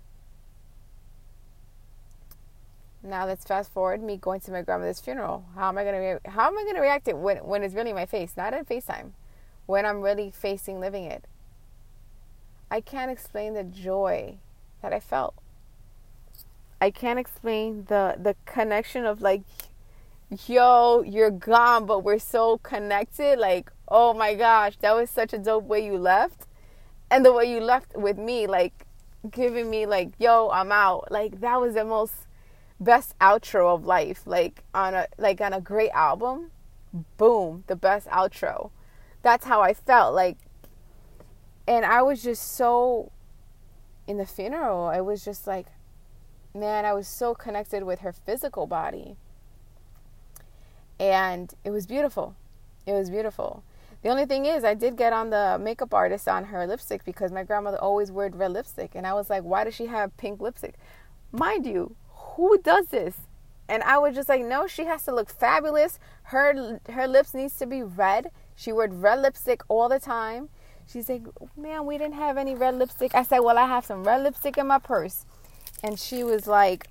Now 3.06 3.26
let's 3.26 3.44
fast 3.44 3.70
forward 3.70 4.02
me 4.02 4.16
going 4.16 4.40
to 4.40 4.50
my 4.50 4.62
grandmother's 4.62 4.98
funeral. 4.98 5.44
How 5.54 5.68
am 5.68 5.76
I 5.76 5.84
gonna 5.84 6.00
re- 6.00 6.30
how 6.30 6.46
am 6.46 6.56
I 6.56 6.64
gonna 6.64 6.80
react 6.80 7.06
it 7.06 7.18
when 7.18 7.36
when 7.38 7.62
it's 7.62 7.74
really 7.74 7.92
my 7.92 8.06
face, 8.06 8.34
not 8.34 8.54
in 8.54 8.64
FaceTime, 8.64 9.10
when 9.66 9.84
I'm 9.84 10.00
really 10.00 10.30
facing 10.30 10.80
living 10.80 11.04
it. 11.04 11.26
I 12.70 12.80
can't 12.80 13.10
explain 13.10 13.52
the 13.52 13.62
joy 13.62 14.38
that 14.80 14.94
I 14.94 15.00
felt. 15.00 15.34
I 16.80 16.90
can't 16.90 17.18
explain 17.18 17.84
the 17.88 18.16
the 18.18 18.36
connection 18.46 19.04
of 19.04 19.20
like, 19.20 19.42
yo, 20.46 21.02
you're 21.02 21.30
gone, 21.30 21.84
but 21.84 22.04
we're 22.04 22.18
so 22.18 22.56
connected. 22.58 23.38
Like, 23.38 23.70
oh 23.86 24.14
my 24.14 24.34
gosh, 24.34 24.76
that 24.78 24.96
was 24.96 25.10
such 25.10 25.34
a 25.34 25.38
dope 25.38 25.64
way 25.64 25.84
you 25.84 25.98
left, 25.98 26.46
and 27.10 27.22
the 27.22 27.34
way 27.34 27.44
you 27.44 27.60
left 27.60 27.94
with 27.94 28.16
me, 28.16 28.46
like, 28.46 28.86
giving 29.30 29.68
me 29.68 29.84
like, 29.84 30.12
yo, 30.18 30.48
I'm 30.50 30.72
out. 30.72 31.10
Like 31.10 31.40
that 31.40 31.60
was 31.60 31.74
the 31.74 31.84
most 31.84 32.14
best 32.80 33.16
outro 33.18 33.74
of 33.74 33.86
life 33.86 34.22
like 34.26 34.64
on 34.74 34.94
a 34.94 35.06
like 35.16 35.40
on 35.40 35.52
a 35.52 35.60
great 35.60 35.90
album 35.90 36.50
boom 37.16 37.64
the 37.66 37.76
best 37.76 38.06
outro. 38.08 38.70
That's 39.22 39.46
how 39.46 39.62
i 39.62 39.72
felt 39.72 40.14
like 40.14 40.36
and 41.66 41.84
i 41.84 42.02
was 42.02 42.22
just 42.22 42.56
so 42.56 43.10
in 44.06 44.18
the 44.18 44.26
funeral 44.26 44.84
i 44.84 45.00
was 45.00 45.24
just 45.24 45.46
like 45.46 45.66
man 46.54 46.84
i 46.84 46.92
was 46.92 47.08
so 47.08 47.34
connected 47.34 47.84
with 47.84 48.00
her 48.00 48.12
physical 48.12 48.66
body. 48.66 49.16
And 51.00 51.52
it 51.64 51.70
was 51.70 51.88
beautiful. 51.88 52.36
It 52.86 52.92
was 52.92 53.10
beautiful. 53.10 53.64
The 54.02 54.10
only 54.10 54.26
thing 54.26 54.44
is 54.46 54.62
i 54.62 54.74
did 54.74 54.96
get 54.96 55.12
on 55.12 55.30
the 55.30 55.58
makeup 55.60 55.94
artist 55.94 56.28
on 56.28 56.44
her 56.44 56.66
lipstick 56.66 57.04
because 57.04 57.32
my 57.32 57.44
grandmother 57.44 57.80
always 57.80 58.12
wore 58.12 58.28
red 58.28 58.52
lipstick. 58.52 58.92
And 58.94 59.06
i 59.06 59.14
was 59.14 59.30
like 59.30 59.42
why 59.42 59.64
does 59.64 59.74
she 59.74 59.86
have 59.86 60.16
pink 60.16 60.40
lipstick? 60.40 60.74
Mind 61.32 61.66
you 61.66 61.96
who 62.36 62.58
does 62.58 62.86
this? 62.86 63.14
And 63.68 63.82
I 63.82 63.98
was 63.98 64.14
just 64.14 64.28
like, 64.28 64.44
no, 64.44 64.66
she 64.66 64.84
has 64.84 65.04
to 65.04 65.14
look 65.14 65.30
fabulous. 65.30 65.98
Her 66.24 66.80
her 66.90 67.06
lips 67.06 67.34
needs 67.34 67.56
to 67.58 67.66
be 67.66 67.82
red. 67.82 68.30
She 68.56 68.72
wore 68.72 68.88
red 68.88 69.20
lipstick 69.20 69.62
all 69.68 69.88
the 69.88 69.98
time. 69.98 70.50
She's 70.86 71.08
like, 71.08 71.22
man, 71.56 71.86
we 71.86 71.96
didn't 71.96 72.14
have 72.14 72.36
any 72.36 72.54
red 72.54 72.74
lipstick. 72.74 73.14
I 73.14 73.22
said, 73.22 73.38
well, 73.38 73.56
I 73.56 73.66
have 73.66 73.86
some 73.86 74.04
red 74.04 74.22
lipstick 74.22 74.58
in 74.58 74.66
my 74.66 74.78
purse. 74.78 75.24
And 75.82 75.98
she 75.98 76.22
was 76.22 76.46
like, 76.46 76.88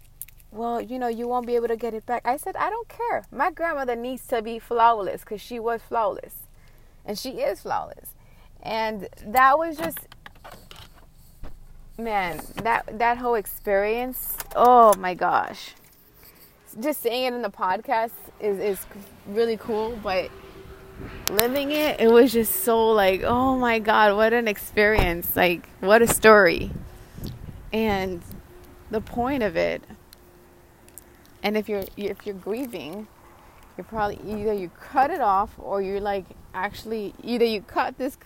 well, 0.52 0.82
you 0.82 0.98
know, 0.98 1.08
you 1.08 1.28
won't 1.28 1.48
be 1.48 1.56
able 1.56 1.68
to 1.68 1.78
get 1.78 1.94
it 1.94 2.06
back. 2.06 2.24
I 2.26 2.38
said, 2.38 2.56
I 2.56 2.70
don't 2.70 2.88
care. 2.88 3.24
My 3.32 3.52
grandmother 3.52 3.96
needs 3.96 4.26
to 4.28 4.42
be 4.42 4.60
flawless 4.60 5.22
because 5.22 5.42
she 5.42 5.60
was 5.60 5.82
flawless. 5.82 6.36
And 7.06 7.18
she 7.18 7.42
is 7.42 7.62
flawless. 7.62 8.16
And 8.62 9.08
that 9.26 9.58
was 9.58 9.78
just 9.78 10.00
man, 11.98 12.42
that 12.64 12.98
that 13.00 13.18
whole 13.18 13.36
experience, 13.36 14.38
oh 14.56 14.94
my 14.98 15.14
gosh. 15.14 15.74
Just 16.80 17.02
saying 17.02 17.26
it 17.26 17.34
in 17.34 17.42
the 17.42 17.50
podcast 17.50 18.12
is 18.40 18.60
is 18.60 18.86
really 19.28 19.58
cool, 19.58 19.98
but 20.02 20.30
living 21.30 21.72
it, 21.72 22.00
it 22.00 22.12
was 22.12 22.32
just 22.34 22.64
so 22.64 22.92
like, 22.92 23.24
oh 23.24 23.58
my 23.58 23.80
god, 23.80 24.16
what 24.16 24.34
an 24.34 24.48
experience. 24.48 25.36
Like 25.36 25.68
what 25.80 26.02
a 26.02 26.08
story. 26.08 26.72
And 27.72 28.22
the 28.92 29.02
point 29.02 29.42
of 29.42 29.56
it 29.56 29.84
and 31.44 31.58
if 31.58 31.68
you're 31.68 31.84
if 31.98 32.26
you're 32.26 32.36
grieving, 32.36 33.06
you're 33.78 33.84
probably 33.84 34.20
either 34.26 34.54
you 34.54 34.72
cut 34.80 35.12
it 35.12 35.20
off 35.20 35.52
or 35.60 35.82
you're 35.82 36.00
like 36.00 36.26
actually 36.54 37.14
either 37.22 37.44
you 37.44 37.62
cut 37.62 37.98
this 37.98 38.18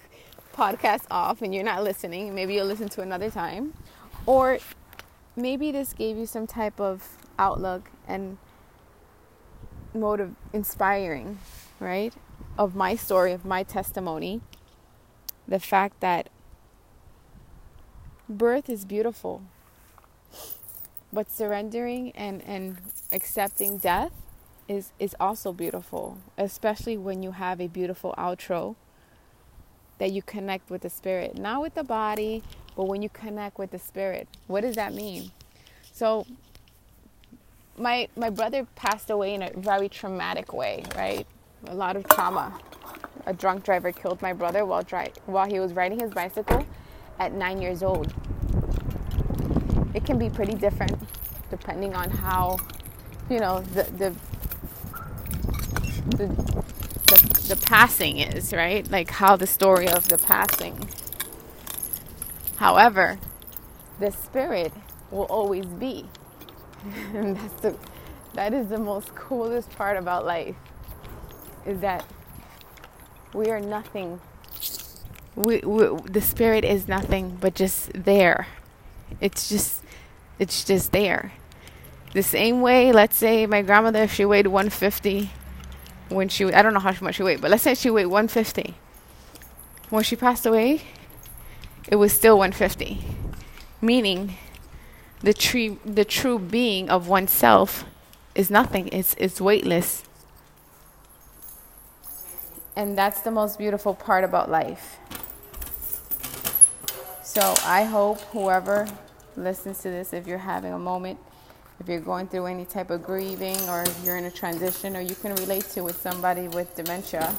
podcast 0.58 1.04
off 1.12 1.42
and 1.42 1.54
you're 1.54 1.64
not 1.64 1.84
listening, 1.84 2.34
maybe 2.34 2.56
you'll 2.56 2.66
listen 2.66 2.90
to 2.90 3.02
another 3.02 3.30
time. 3.30 3.74
Or 4.26 4.58
maybe 5.36 5.72
this 5.72 5.94
gave 5.94 6.18
you 6.18 6.26
some 6.26 6.48
type 6.48 6.80
of 6.82 7.18
outlook 7.38 7.92
and 8.08 8.38
motive 9.94 10.34
inspiring, 10.52 11.38
right? 11.80 12.14
Of 12.58 12.76
my 12.76 12.96
story, 12.96 13.34
of 13.34 13.46
my 13.46 13.62
testimony, 13.62 14.42
the 15.48 15.60
fact 15.60 16.00
that 16.00 16.30
birth 18.28 18.68
is 18.68 18.84
beautiful. 18.84 19.44
But 21.14 21.32
surrendering 21.32 22.12
and, 22.16 22.42
and 22.44 22.78
accepting 23.12 23.78
death 23.78 24.12
is, 24.68 24.92
is 25.00 25.16
also 25.20 25.54
beautiful, 25.54 26.18
especially 26.38 26.98
when 26.98 27.22
you 27.22 27.32
have 27.32 27.62
a 27.62 27.68
beautiful 27.68 28.14
outro 28.18 28.76
that 30.00 30.12
you 30.12 30.22
connect 30.22 30.70
with 30.70 30.82
the 30.82 30.90
spirit, 30.90 31.38
not 31.38 31.62
with 31.62 31.76
the 31.76 31.84
body, 31.84 32.44
but 32.76 32.86
when 32.86 33.02
you 33.02 33.10
connect 33.10 33.58
with 33.58 33.72
the 33.72 33.80
spirit. 33.80 34.28
What 34.48 34.62
does 34.62 34.76
that 34.76 34.94
mean? 34.94 35.32
So, 35.94 36.26
my 37.78 38.08
my 38.16 38.30
brother 38.30 38.68
passed 38.76 39.10
away 39.10 39.34
in 39.34 39.44
a 39.44 39.52
very 39.56 39.90
traumatic 39.90 40.54
way, 40.54 40.84
right? 40.96 41.26
A 41.68 41.76
lot 41.76 41.96
of 41.96 42.08
trauma. 42.10 42.60
A 43.26 43.34
drunk 43.34 43.64
driver 43.64 43.92
killed 43.92 44.22
my 44.22 44.34
brother 44.34 44.66
while 44.66 44.84
dri- 44.84 45.14
while 45.26 45.48
he 45.48 45.60
was 45.60 45.74
riding 45.74 46.00
his 46.00 46.12
bicycle 46.12 46.66
at 47.20 47.34
9 47.34 47.62
years 47.62 47.84
old. 47.84 48.14
It 49.94 50.06
can 50.06 50.18
be 50.20 50.30
pretty 50.30 50.54
different 50.54 50.98
depending 51.50 51.96
on 51.96 52.10
how 52.10 52.58
you 53.30 53.40
know 53.40 53.62
the 53.62 53.84
the 53.98 54.16
the, 56.18 56.64
the, 57.48 57.56
passing 57.58 58.20
is, 58.20 58.54
right? 58.54 58.90
Like 58.90 59.12
how 59.12 59.36
the 59.38 59.48
story 59.48 59.88
of 59.88 60.10
the 60.10 60.18
passing. 60.18 60.90
However, 62.58 63.20
the 64.00 64.12
spirit 64.12 64.74
will 65.12 65.26
always 65.26 65.66
be. 65.66 66.06
and 67.14 67.38
that's 67.38 67.62
the 67.62 67.76
that 68.36 68.54
is 68.54 68.70
the 68.70 68.80
most 68.80 69.16
coolest 69.16 69.72
part 69.72 69.98
about 69.98 70.26
life 70.26 70.56
is 71.66 71.80
that 71.82 72.06
we 73.34 73.50
are 73.50 73.60
nothing 73.60 74.20
we, 75.36 75.60
we, 75.60 75.88
the 76.06 76.22
spirit 76.22 76.66
is 76.66 76.88
nothing 76.88 77.38
but 77.42 77.56
just 77.56 77.92
there 77.94 78.48
it's 79.22 79.50
just 79.50 79.84
it's 80.40 80.64
just 80.64 80.92
there 80.92 81.34
the 82.14 82.24
same 82.24 82.62
way 82.62 82.92
let's 82.92 83.18
say 83.18 83.46
my 83.48 83.62
grandmother 83.62 84.04
if 84.04 84.14
she 84.14 84.26
weighed 84.26 84.48
150 84.48 85.32
when 86.10 86.30
she 86.30 86.46
i 86.54 86.62
don't 86.62 86.74
know 86.74 86.80
how 86.80 86.94
much 87.02 87.16
she 87.16 87.24
weighed 87.24 87.42
but 87.42 87.52
let's 87.52 87.64
say 87.64 87.74
she 87.74 87.90
weighed 87.90 88.06
150 88.06 88.76
when 89.90 90.04
she 90.04 90.16
passed 90.16 90.46
away 90.46 90.82
it 91.90 91.96
was 91.96 92.14
still 92.14 92.38
150 92.38 93.00
meaning 93.82 94.36
the 95.22 95.34
true 95.34 95.80
the 95.84 96.06
true 96.06 96.38
being 96.38 96.90
of 96.90 97.08
oneself 97.08 97.86
is 98.38 98.50
nothing. 98.52 98.88
It's 98.92 99.16
it's 99.18 99.42
weightless. 99.42 100.04
And 102.76 102.96
that's 102.96 103.22
the 103.22 103.32
most 103.32 103.58
beautiful 103.58 103.96
part 103.96 104.24
about 104.24 104.52
life. 104.52 104.98
So 107.24 107.56
I 107.66 107.84
hope 107.84 108.22
whoever 108.32 108.88
listens 109.36 109.80
to 109.82 109.90
this, 109.90 110.14
if 110.14 110.28
you're 110.28 110.38
having 110.38 110.72
a 110.72 110.80
moment, 110.80 111.20
if 111.80 111.88
you're 111.88 112.00
going 112.00 112.28
through 112.28 112.48
any 112.48 112.66
type 112.66 112.90
of 112.90 113.04
grieving 113.04 113.58
or 113.70 113.84
if 113.84 114.04
you're 114.04 114.18
in 114.18 114.26
a 114.26 114.32
transition 114.32 114.96
or 114.96 115.02
you 115.02 115.16
can 115.16 115.36
relate 115.36 115.64
to 115.70 115.82
with 115.82 116.02
somebody 116.02 116.48
with 116.48 116.76
dementia, 116.76 117.36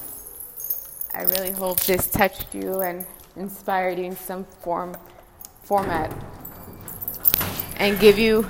I 1.15 1.23
really 1.23 1.51
hope 1.51 1.81
this 1.81 2.09
touched 2.09 2.55
you 2.55 2.81
and 2.81 3.05
inspired 3.37 3.99
you 3.99 4.05
in 4.05 4.17
some 4.17 4.45
form 4.45 4.97
format 5.63 6.13
and 7.77 7.99
give 8.01 8.19
you 8.19 8.49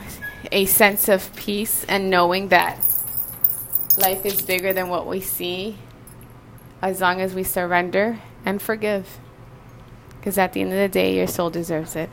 a 0.53 0.67
sense 0.67 1.09
of 1.09 1.35
peace 1.37 1.85
and 1.89 2.11
knowing 2.11 2.49
that 2.49 2.79
life 3.99 4.25
is 4.25 4.41
bigger 4.43 4.73
than 4.73 4.89
what 4.89 5.07
we 5.07 5.21
see 5.21 5.79
as 6.81 7.01
long 7.01 7.21
as 7.21 7.35
we 7.35 7.43
surrender 7.43 8.21
and 8.45 8.63
forgive. 8.63 9.19
Because 10.19 10.39
at 10.39 10.53
the 10.53 10.61
end 10.61 10.73
of 10.73 10.79
the 10.79 10.89
day, 10.89 11.17
your 11.17 11.27
soul 11.27 11.51
deserves 11.51 11.97
it. 11.97 12.11